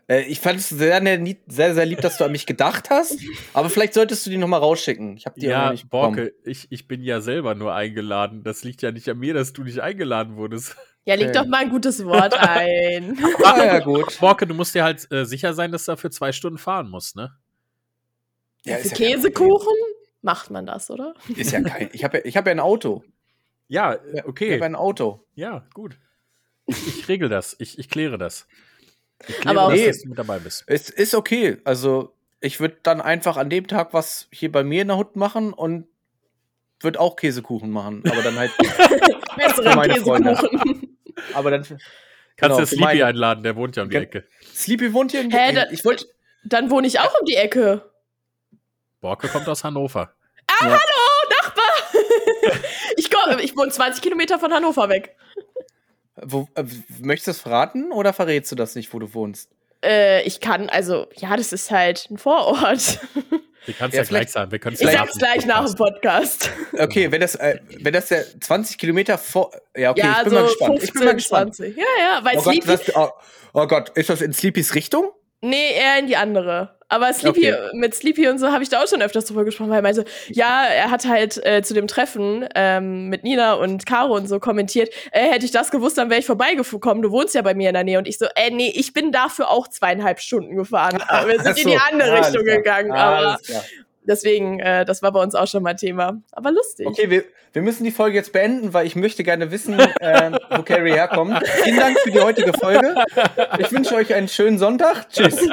[0.08, 3.18] Äh, Ich fand es sehr, sehr, sehr, sehr lieb, dass du an mich gedacht hast.
[3.52, 5.16] Aber vielleicht solltest du die nochmal rausschicken.
[5.16, 6.16] Ich habe die noch ja, nicht bekommen.
[6.16, 8.42] Borke, ich, ich bin ja selber nur eingeladen.
[8.42, 10.76] Das liegt ja nicht an mir, dass du nicht eingeladen wurdest.
[11.06, 11.38] Ja, leg Okay.
[11.38, 13.18] doch mal ein gutes Wort ein.
[13.44, 14.18] Ah, ja, gut.
[14.20, 17.16] Borke, du musst dir halt äh, sicher sein, dass du dafür zwei Stunden fahren musst,
[17.16, 17.34] ne?
[18.64, 19.74] Ja, Für ja Käsekuchen
[20.22, 21.14] macht man das, oder?
[21.36, 21.90] Ist ja kein.
[21.92, 23.04] Ich habe ja, ich hab ja ein Auto.
[23.68, 24.54] Ja, Ja, äh, Ich okay.
[24.54, 25.24] habe ein Auto.
[25.34, 25.98] Ja, gut.
[26.66, 27.54] Ich, ich regel das.
[27.58, 28.46] Ich, ich kläre das.
[29.28, 29.86] Ich kläre Aber auch- Nee.
[29.86, 30.64] dass du mit dabei bist.
[30.66, 31.58] Es ist okay.
[31.64, 35.16] Also, ich würde dann einfach an dem Tag was hier bei mir in der Hut
[35.16, 35.86] machen und
[36.80, 38.02] würde auch Käsekuchen machen.
[38.10, 38.50] Aber dann halt.
[39.36, 40.34] Besseren meine Freunde.
[40.34, 40.98] Käsekuchen.
[41.34, 41.62] aber dann.
[41.62, 41.80] Kannst
[42.36, 44.26] genau, du für Sleepy meine- einladen, der wohnt ja um die Ecke.
[44.54, 46.06] Sleepy wohnt hier in Hä, da- Ich wollte.
[46.44, 47.90] Dann wohne ich auch um die Ecke.
[49.00, 50.14] Borke kommt aus Hannover.
[50.60, 50.78] Ja.
[52.96, 55.16] Ich Hannover, ich wohne 20 Kilometer von Hannover weg.
[56.16, 56.64] Wo, äh,
[57.00, 59.50] möchtest du das verraten oder verrätst du das nicht, wo du wohnst?
[59.84, 63.00] Äh, ich kann, also, ja, das ist halt ein Vorort.
[63.66, 64.52] Wir können es Ja, ja, gleich sagen.
[64.52, 66.50] Wir Ich verraten sag's gleich nach dem Podcast.
[66.78, 69.52] Okay, wenn das, äh, wenn das der 20 Kilometer vor.
[69.74, 70.80] Ja, okay, ja, ich bin so mal gespannt.
[70.80, 71.56] 15, ich bin mal gespannt.
[71.56, 71.76] 20.
[71.76, 73.08] Ja, ja, weil Oh Gott, Sleepy, das, oh,
[73.54, 75.12] oh Gott, ist das in Sleepys Richtung?
[75.44, 76.70] Nee, eher in die andere.
[76.88, 77.70] Aber Sleepy, Okay.
[77.72, 80.04] mit Sleepy und so habe ich da auch schon öfters drüber gesprochen, weil er meinte,
[80.28, 84.38] ja, er hat halt äh, zu dem Treffen ähm, mit Nina und Caro und so
[84.38, 87.68] kommentiert, äh, hätte ich das gewusst, dann wäre ich vorbeigekommen, du wohnst ja bei mir
[87.70, 87.98] in der Nähe.
[87.98, 91.02] Und ich so, äh, nee, ich bin dafür auch zweieinhalb Stunden gefahren.
[91.08, 91.80] Aber wir sind Ach in die so.
[91.90, 92.92] andere Ah, Richtung gegangen.
[92.92, 93.38] Ah, aber.
[94.04, 96.22] Deswegen, äh, das war bei uns auch schon mal Thema.
[96.32, 96.86] Aber lustig.
[96.86, 100.62] Okay, wir, wir müssen die Folge jetzt beenden, weil ich möchte gerne wissen, ähm, wo
[100.62, 101.40] Carrie herkommt.
[101.62, 102.94] Vielen Dank für die heutige Folge.
[103.58, 105.08] Ich wünsche euch einen schönen Sonntag.
[105.10, 105.36] Tschüss.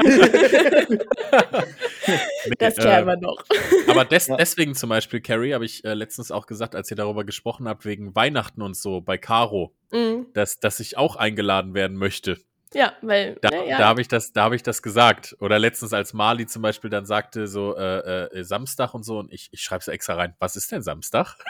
[2.58, 3.44] Das äh, klären wir noch.
[3.88, 7.24] Aber des, deswegen zum Beispiel, Carrie, habe ich äh, letztens auch gesagt, als ihr darüber
[7.24, 10.28] gesprochen habt, wegen Weihnachten und so bei Caro, Mhm.
[10.34, 12.38] dass, dass ich auch eingeladen werden möchte.
[12.74, 13.78] Ja, weil, Da, ne, ja.
[13.78, 15.36] da habe ich das, da habe ich das gesagt.
[15.40, 19.32] Oder letztens, als Mali zum Beispiel dann sagte, so äh, äh, Samstag und so, und
[19.34, 21.36] ich, ich schreibe es extra rein, was ist denn Samstag?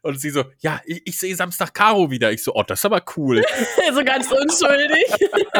[0.00, 2.32] Und sie so, ja, ich, ich sehe Samstag Caro wieder.
[2.32, 3.44] Ich so, oh, das ist aber cool.
[3.94, 5.04] so ganz unschuldig.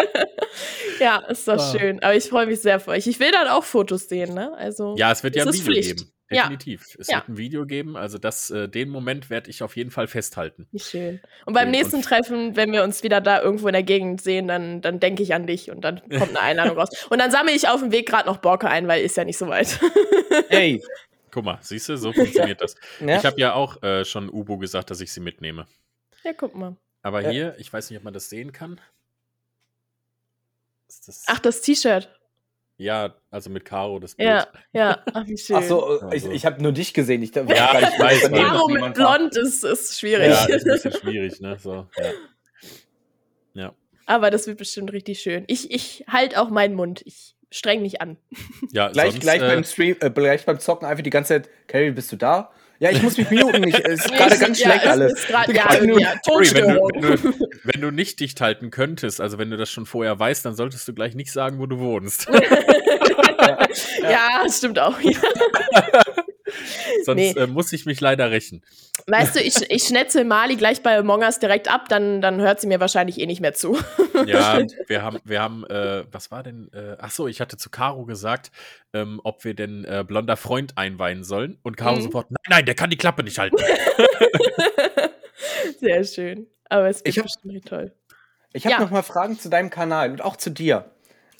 [1.00, 1.72] ja, ist doch Ah.
[1.78, 2.02] schön.
[2.02, 3.06] Aber ich freue mich sehr für euch.
[3.06, 4.54] Ich will dann auch Fotos sehen, ne?
[4.56, 6.06] Also, Ja, es wird ja ein Video Pflicht.
[6.28, 6.36] Geben.
[6.36, 6.42] Ja.
[6.44, 6.96] Definitiv.
[6.98, 7.16] Es Ja.
[7.18, 7.96] wird ein Video geben.
[7.96, 10.66] Also das, äh, den Moment werde ich auf jeden Fall festhalten.
[10.72, 11.20] wie schön.
[11.44, 14.48] Und beim Und- nächsten Treffen, wenn wir uns wieder da irgendwo in der Gegend sehen,
[14.48, 16.88] dann, dann denke ich an dich und dann kommt eine Einladung raus.
[17.10, 19.38] Und dann sammle ich auf dem Weg gerade noch Borke ein, weil ist ja nicht
[19.38, 19.78] so weit.
[20.48, 20.82] Hey.
[21.30, 22.74] Guck mal, siehst du, so funktioniert das.
[23.00, 23.18] Ja.
[23.18, 25.66] Ich habe ja auch äh, schon Ubo gesagt, dass ich sie mitnehme.
[26.24, 26.76] ja, guck mal.
[27.02, 27.30] Aber Ja.
[27.30, 28.80] hier, ich weiß nicht, ob man das sehen kann.
[30.88, 32.08] Ist das, Ach, das T-Shirt.
[32.78, 34.28] Ja, also mit Caro das Bild.
[34.28, 35.02] Ja, ja.
[35.14, 35.56] Ach, wie schön.
[35.56, 36.30] Ach so, ich, Also.
[36.30, 37.22] ich habe nur dich gesehen.
[37.22, 40.28] Ich, Ja, ich weiß, Caro mit blond ist, ist schwierig.
[40.28, 41.58] Ja, ist ein bisschen schwierig, ne?
[41.58, 42.10] So, ja.
[43.54, 43.74] ja.
[44.04, 45.44] Aber das wird bestimmt richtig schön.
[45.46, 47.02] Ich, ich halt auch meinen Mund.
[47.06, 48.18] Ich streng mich an.
[48.72, 51.50] ja Gleich, sonst, gleich, äh, beim Stream, äh, gleich beim Zocken einfach die ganze Zeit,
[51.66, 52.52] Carrie, bist du da?
[52.78, 53.66] Ja, ich muss mich muten.
[53.68, 55.26] Ich, es ist gerade ganz ja, schlecht es alles.
[55.26, 59.20] Grad, ja, nur- ja, Sorry, wenn du, wenn, du, wenn du nicht dicht halten könntest,
[59.20, 61.78] also wenn du das schon vorher weißt, dann solltest du gleich nicht sagen, wo du
[61.78, 62.28] wohnst.
[64.02, 64.98] Ja, stimmt auch.
[65.00, 65.10] Ja.
[67.04, 67.30] Sonst Nee.
[67.36, 68.62] äh, muss ich mich leider rächen.
[69.08, 72.60] Weißt du, ich, ich schnetze Mali gleich bei Among Us direkt ab, dann, dann hört
[72.60, 73.78] sie mir wahrscheinlich eh nicht mehr zu.
[74.26, 76.70] Ja, wir haben, wir haben, äh, was war denn?
[76.72, 78.50] Äh, ach so, ich hatte zu Caro gesagt,
[78.94, 81.58] ähm, ob wir denn äh, blonder Freund einweihen sollen.
[81.62, 82.00] Und Caro Mhm.
[82.00, 83.56] sofort, nein, nein, der kann die Klappe nicht halten.
[85.80, 86.46] Sehr schön.
[86.68, 87.92] Aber es hab- bestimmt toll.
[88.54, 88.80] Ich habe Ja.
[88.80, 90.90] noch mal Fragen zu deinem Kanal und auch zu dir.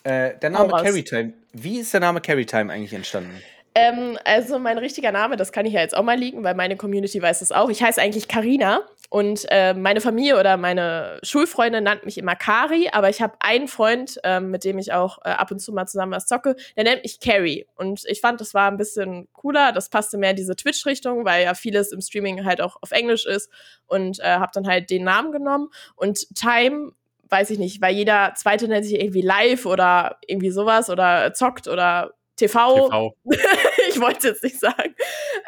[0.05, 0.83] Äh, der Name Hau raus.
[0.85, 1.33] Carrie Time.
[1.53, 3.41] Wie ist der Name Carrie Time eigentlich entstanden?
[3.79, 6.79] Ähm, also mein richtiger Name, das kann ich ja jetzt auch mal liegen, weil meine
[6.79, 7.68] Community weiß es auch.
[7.68, 12.89] Ich heiße eigentlich Karina und äh, meine Familie oder meine Schulfreunde nannt mich immer Kari,
[12.91, 15.85] aber ich habe einen Freund, ähm, mit dem ich auch äh, ab und zu mal
[15.85, 17.66] zusammen was zocke, der nennt mich Carrie.
[17.77, 21.45] Und ich fand, das war ein bisschen cooler, das passte mehr in diese Twitch-Richtung, weil
[21.45, 23.51] ja vieles im Streaming halt auch auf Englisch ist
[23.89, 25.68] und äh, habe dann halt den Namen genommen.
[25.97, 26.93] Und Time
[27.29, 31.68] weiß ich nicht, weil jeder zweite nennt sich irgendwie live oder irgendwie sowas oder zockt
[31.68, 32.89] oder TV.
[32.89, 33.16] TV.
[33.89, 34.95] ich wollte es jetzt nicht sagen.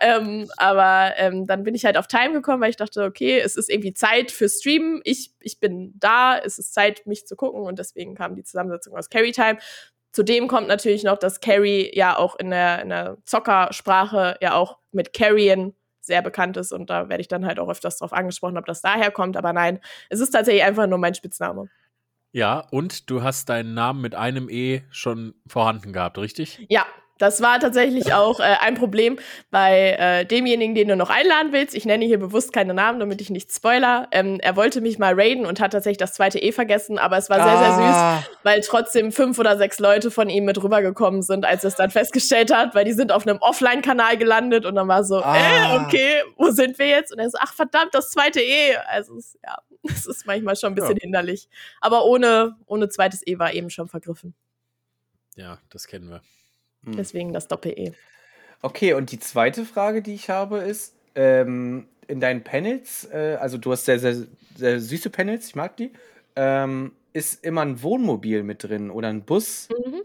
[0.01, 3.57] Ähm, aber ähm, dann bin ich halt auf Time gekommen, weil ich dachte, okay, es
[3.57, 5.01] ist irgendwie Zeit für Streamen.
[5.05, 8.97] Ich, ich bin da, es ist Zeit, mich zu gucken und deswegen kam die Zusammensetzung
[8.97, 9.59] aus Carry Time.
[10.13, 14.79] Zudem kommt natürlich noch, dass Carry ja auch in der, in der Zockersprache ja auch
[14.91, 18.57] mit Carrien sehr bekannt ist und da werde ich dann halt auch öfters drauf angesprochen,
[18.57, 19.37] ob das daher kommt.
[19.37, 19.79] Aber nein,
[20.09, 21.69] es ist tatsächlich einfach nur mein Spitzname.
[22.33, 26.65] Ja, und du hast deinen Namen mit einem E schon vorhanden gehabt, richtig?
[26.69, 26.85] Ja,
[27.19, 29.19] das war tatsächlich auch äh, ein Problem
[29.51, 31.75] bei äh, demjenigen, den du noch einladen willst.
[31.75, 34.07] Ich nenne hier bewusst keine Namen, damit ich nicht spoiler.
[34.13, 37.29] Ähm, er wollte mich mal raiden und hat tatsächlich das zweite E vergessen, aber es
[37.31, 41.23] war sehr, sehr süß, Ah, weil trotzdem fünf oder sechs Leute von ihm mit rübergekommen
[41.23, 44.75] sind, als er es dann festgestellt hat, weil die sind auf einem Offline-Kanal gelandet und
[44.77, 45.37] dann war so, Ah.
[45.37, 47.11] äh, okay, wo sind wir jetzt?
[47.13, 48.77] Und er so, ach verdammt, das zweite E.
[48.87, 49.15] Also,
[49.45, 49.57] ja,
[49.89, 51.03] es ist manchmal schon ein bisschen Ja.
[51.03, 51.49] hinderlich.
[51.81, 54.35] Aber ohne, ohne zweites E war eben schon vergriffen.
[55.37, 56.23] Ja, das kennen wir.
[56.85, 56.97] Hm.
[56.97, 57.93] Deswegen das Doppel-E.
[58.63, 63.59] Okay, und die zweite Frage, die ich habe, ist, ähm, in deinen Panels, äh, also
[63.59, 64.27] du hast sehr, sehr,
[64.57, 65.93] sehr süße Panels, ich mag die,
[66.35, 69.69] ähm, ist immer ein Wohnmobil mit drin oder ein Bus.
[69.71, 70.03] Mhm.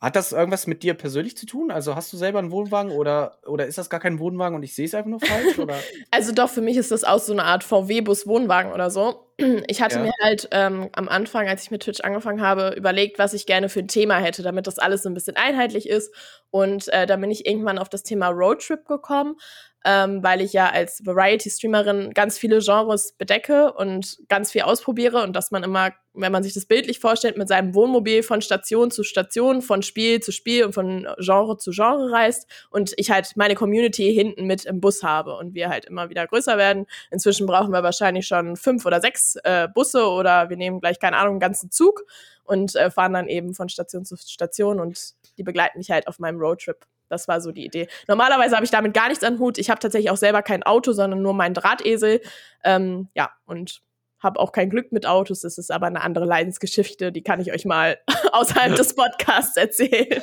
[0.00, 1.72] Hat das irgendwas mit dir persönlich zu tun?
[1.72, 4.72] Also hast du selber einen Wohnwagen oder, oder ist das gar kein Wohnwagen und ich
[4.74, 5.56] sehe es einfach nur falsch?
[6.12, 9.24] Also doch, für mich ist das auch so eine Art VW-Bus-Wohnwagen oder so.
[9.68, 10.02] Ich hatte Ja.
[10.02, 13.68] mir halt ähm, am Anfang, als ich mit Twitch angefangen habe, überlegt, was ich gerne
[13.68, 16.12] für ein Thema hätte, damit das alles so ein bisschen einheitlich ist.
[16.50, 19.36] Und äh, da bin ich irgendwann auf das Thema Roadtrip gekommen,
[19.84, 25.34] ähm, weil ich ja als Variety-Streamerin ganz viele Genres bedecke und ganz viel ausprobiere und
[25.34, 29.04] dass man immer, wenn man sich das bildlich vorstellt, mit seinem Wohnmobil von Station zu
[29.04, 33.54] Station, von Spiel zu Spiel und von Genre zu Genre reist und ich halt meine
[33.54, 36.86] Community hinten mit im Bus habe und wir halt immer wieder größer werden.
[37.10, 41.16] Inzwischen brauchen wir wahrscheinlich schon fünf oder sechs äh, Busse oder wir nehmen gleich, keine
[41.18, 42.04] Ahnung, einen ganzen Zug
[42.42, 46.18] und äh, fahren dann eben von Station zu Station und die begleiten mich halt auf
[46.18, 46.84] meinem Roadtrip.
[47.08, 47.88] Das war so die Idee.
[48.06, 49.58] Normalerweise habe ich damit gar nichts an Hut.
[49.58, 52.20] Ich habe tatsächlich auch selber kein Auto, sondern nur meinen Drahtesel.
[52.64, 53.82] Ähm, ja, und
[54.20, 55.40] habe auch kein Glück mit Autos.
[55.40, 57.12] Das ist aber eine andere Leidensgeschichte.
[57.12, 57.98] Die kann ich euch mal
[58.32, 60.22] außerhalb des Podcasts erzählen.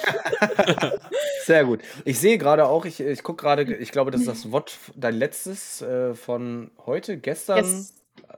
[1.43, 1.81] Sehr gut.
[2.03, 5.15] Ich sehe gerade auch, ich, ich gucke gerade, ich glaube, das ist das Wort, dein
[5.15, 7.57] letztes äh, von heute, gestern.
[7.57, 7.93] Yes.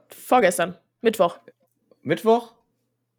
[0.08, 1.38] Vorgestern, Mittwoch.
[2.02, 2.52] Mittwoch?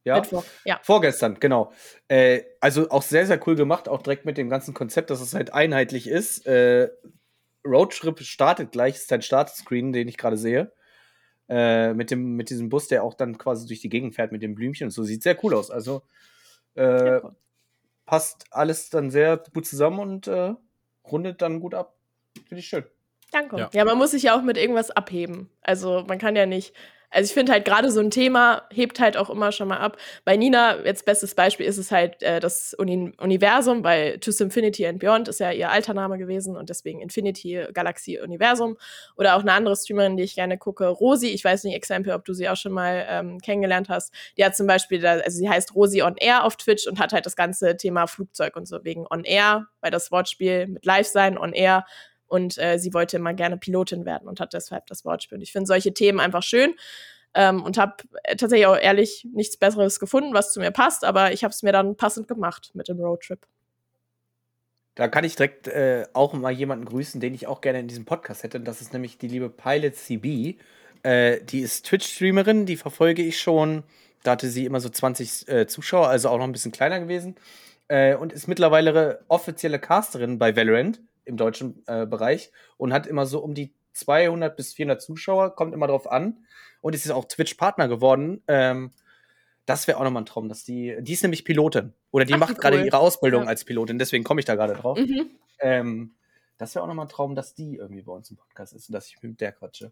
[0.10, 0.22] Ja.
[0.22, 0.80] Mittwoch, ja.
[0.84, 1.72] Vorgestern, genau.
[2.08, 5.34] Äh, also auch sehr, sehr cool gemacht, auch direkt mit dem ganzen Konzept, dass es
[5.34, 6.46] halt einheitlich ist.
[6.48, 6.90] Äh,
[7.66, 10.72] Roadtrip startet gleich, ist dein Startscreen, den ich gerade sehe.
[11.48, 14.42] Äh, mit, dem, mit diesem Bus, der auch dann quasi durch die Gegend fährt mit
[14.42, 15.04] dem Blümchen und so.
[15.04, 15.72] Sieht sehr cool aus.
[15.72, 16.04] Also
[16.76, 17.36] äh, cool.
[18.06, 20.54] passt alles dann sehr gut zusammen und äh,
[21.06, 21.96] rundet dann gut ab.
[22.48, 22.84] Finde ich schön.
[23.32, 23.58] Danke.
[23.58, 23.70] Ja.
[23.74, 23.86] Ja.
[23.86, 25.50] man muss sich ja auch mit irgendwas abheben.
[25.62, 26.74] Also man kann ja nicht.
[27.12, 29.98] Also ich finde halt gerade so ein Thema hebt halt auch immer schon mal ab.
[30.26, 34.86] Bei Nina, jetzt bestes Beispiel ist es halt äh, das Uni Universum, weil To Infinity
[34.86, 38.78] and Beyond ist ja ihr alter Name gewesen und deswegen Infinity Galaxy Universum.
[39.18, 41.28] Oder auch eine andere Streamerin, die ich gerne gucke, Rosi.
[41.28, 44.14] Ich weiß nicht, Exempel, ob du sie auch schon mal ähm, kennengelernt hast.
[44.38, 47.14] Die hat zum Beispiel, da, also sie heißt Rosi on Air auf Twitch und hat
[47.14, 51.08] halt das ganze Thema Flugzeug und so wegen on Air, weil das Wortspiel mit Live
[51.08, 51.86] sein, on Air
[52.30, 55.38] und äh, sie wollte immer gerne Pilotin werden und hat deshalb das Wortspiel.
[55.38, 56.76] Und ich finde solche Themen einfach schön
[57.34, 57.96] ähm, und habe
[58.38, 61.72] tatsächlich auch ehrlich nichts Besseres gefunden, was zu mir passt, aber ich habe es mir
[61.72, 63.46] dann passend gemacht mit dem Roadtrip.
[64.96, 68.04] Da kann ich direkt äh, auch mal jemanden grüßen, den ich auch gerne in diesem
[68.04, 68.58] Podcast hätte.
[68.58, 70.58] Und das ist nämlich die liebe Pilot CB.
[71.04, 73.84] Äh, die ist Twitch-Streamerin, die verfolge ich schon.
[74.24, 77.36] Da hatte sie immer so 20 äh, Zuschauer, also auch noch ein bisschen kleiner gewesen.
[77.88, 81.00] Äh, und ist mittlerweile offizielle Casterin bei Valorant
[81.30, 85.74] im deutschen äh, Bereich und hat immer so um die 200 bis 400 Zuschauer, kommt
[85.74, 86.46] immer drauf an.
[86.82, 88.42] Und ist auch Twitch-Partner geworden.
[88.48, 88.92] Ähm,
[89.66, 91.94] das wäre auch nochmal ein Traum, dass die, die ist nämlich Pilotin.
[92.12, 92.86] Oder die Ach, macht wie gerade cool.
[92.86, 93.50] ihre Ausbildung Ja.
[93.50, 94.98] als Pilotin, deswegen komme ich da gerade drauf.
[94.98, 95.30] Mhm.
[95.60, 96.14] Ähm,
[96.58, 98.94] das wäre auch nochmal ein Traum, dass die irgendwie bei uns im Podcast ist und
[98.94, 99.92] dass ich mit der quatsche.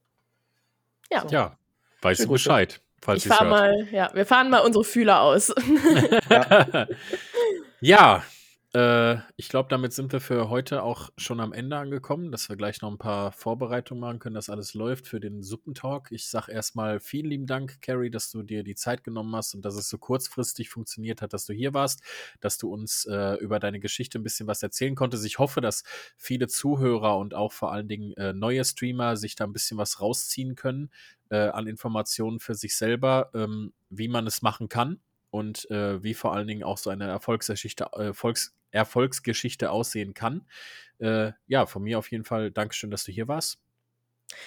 [1.12, 1.22] Ja.
[1.24, 1.28] So.
[1.28, 1.58] Ja,
[2.02, 2.30] weißt du.
[2.30, 3.52] Bescheid, falls Ich fahre hört.
[3.52, 5.54] mal, ja, wir fahren mal unsere Fühler aus.
[7.82, 8.24] ja,
[8.78, 12.56] äh, ich glaube, damit sind wir für heute auch schon am Ende angekommen, dass wir
[12.56, 16.12] gleich noch ein paar Vorbereitungen machen können, dass alles läuft für den Suppentalk.
[16.12, 19.66] Ich sage erstmal vielen lieben Dank, Carrie, dass du dir die Zeit genommen hast und
[19.66, 22.04] dass es so kurzfristig funktioniert hat, dass du hier warst,
[22.40, 25.26] dass du uns äh, über deine Geschichte ein bisschen was erzählen konntest.
[25.26, 25.84] Ich hoffe, dass
[26.16, 30.02] viele Zuhörer und auch vor allen Dingen äh, neue Streamer sich da ein bisschen was
[30.02, 30.92] rausziehen können
[31.30, 35.00] äh, an Informationen für sich selber, ähm, wie man es machen kann
[35.30, 40.48] und äh, wie vor allen Dingen auch so eine Erfolgsgeschichte, äh, Volks Erfolgsgeschichte aussehen kann.
[41.00, 43.60] Äh, ja, von mir auf jeden Fall Dankeschön, dass du hier warst.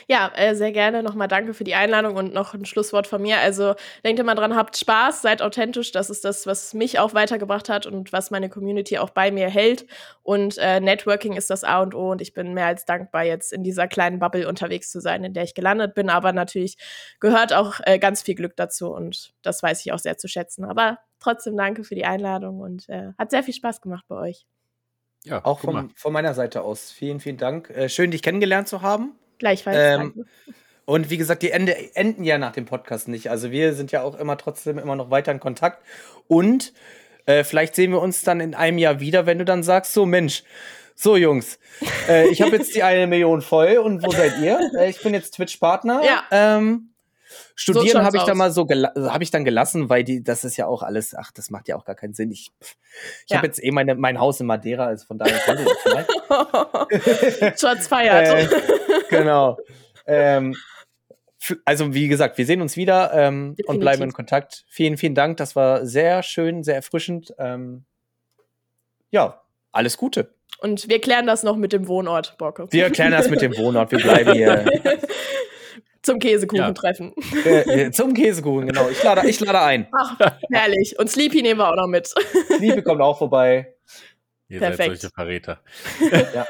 [0.08, 1.02] Ja, äh, sehr gerne.
[1.02, 3.38] Nochmal danke für die Einladung und noch ein Schlusswort von mir.
[3.38, 3.74] Also
[4.04, 5.90] denkt immer dran, habt Spaß, seid authentisch.
[5.92, 9.48] Das ist das, was mich auch weitergebracht hat und was meine Community auch bei mir
[9.48, 9.86] hält.
[10.22, 12.10] Und äh, Networking ist das A und O.
[12.10, 15.32] Und ich bin mehr als dankbar, jetzt in dieser kleinen Bubble unterwegs zu sein, in
[15.32, 16.10] der ich gelandet bin.
[16.10, 16.76] Aber natürlich
[17.18, 18.92] gehört auch äh, ganz viel Glück dazu.
[18.92, 20.64] Und das weiß ich auch sehr zu schätzen.
[20.64, 24.46] Aber trotzdem danke für die Einladung und äh, hat sehr viel Spaß gemacht bei euch.
[25.24, 26.90] Ja, Auch vom, von meiner Seite aus.
[26.90, 27.70] Vielen, vielen Dank.
[27.70, 29.12] Äh, schön, dich kennengelernt zu haben.
[29.38, 29.76] Gleichfalls.
[29.78, 30.24] Ähm, danke.
[30.86, 33.30] Und wie gesagt, die Ende, enden ja nach dem Podcast nicht.
[33.30, 35.84] Also wir sind ja auch immer trotzdem immer noch weiter in Kontakt.
[36.26, 36.72] Und
[37.26, 40.04] äh, vielleicht sehen wir uns dann in einem Jahr wieder, wenn du dann sagst, so
[40.04, 40.42] Mensch,
[40.96, 41.60] so Jungs,
[42.08, 44.58] äh, ich habe jetzt die eine Million voll und wo seid ihr?
[44.76, 46.02] Äh, ich bin jetzt Twitch-Partner.
[46.04, 46.24] Ja.
[46.30, 46.89] Ähm,
[47.54, 50.44] studieren schaut's habe ich dann mal so gela- habe ich dann gelassen, weil die das
[50.44, 52.30] ist ja auch alles, ach, das macht ja auch gar keinen Sinn.
[52.30, 52.76] Ich, pff,
[53.26, 53.36] ich Ja.
[53.38, 57.60] habe jetzt eh meine, mein Haus in Madeira, also von daher kann ich vielleicht.
[57.60, 58.52] Shots feiert.
[58.52, 58.56] Äh,
[59.10, 59.58] genau.
[60.06, 60.56] ähm,
[61.64, 64.64] also, wie gesagt, wir sehen uns wieder ähm, und bleiben in Kontakt.
[64.68, 65.38] Vielen, vielen Dank.
[65.38, 67.32] Das war sehr schön, sehr erfrischend.
[67.38, 67.84] Ähm,
[69.10, 69.40] ja,
[69.72, 70.34] alles Gute.
[70.58, 72.66] Und wir klären das noch mit dem Wohnort, Borke.
[72.70, 73.90] Wir erklären das mit dem Wohnort.
[73.90, 74.66] Wir bleiben hier
[76.02, 76.72] Zum Käsekuchen Ja.
[76.72, 77.12] treffen.
[77.44, 78.88] äh, äh, zum Käsekuchen, genau.
[78.88, 79.86] Ich lade, ich lade ein.
[79.92, 80.16] Ach,
[80.50, 80.98] herrlich.
[80.98, 82.12] Und Sleepy nehmen wir auch noch mit.
[82.58, 83.74] Liebe kommt auch vorbei.
[84.48, 85.00] Ihr Perfekt.
[85.00, 85.60] seid solche Verräter.
[86.34, 86.46] Ja.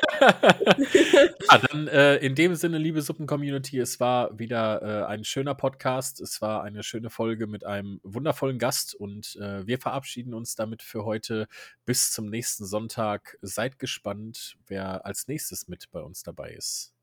[1.49, 6.21] ah, dann äh, in dem Sinne, liebe Suppen-Community, es war wieder äh, ein schöner Podcast.
[6.21, 10.83] Es war eine schöne Folge mit einem wundervollen Gast und äh, wir verabschieden uns damit
[10.83, 11.47] für heute
[11.85, 13.37] bis zum nächsten Sonntag.
[13.43, 16.95] Seid gespannt, wer als nächstes mit bei uns dabei ist.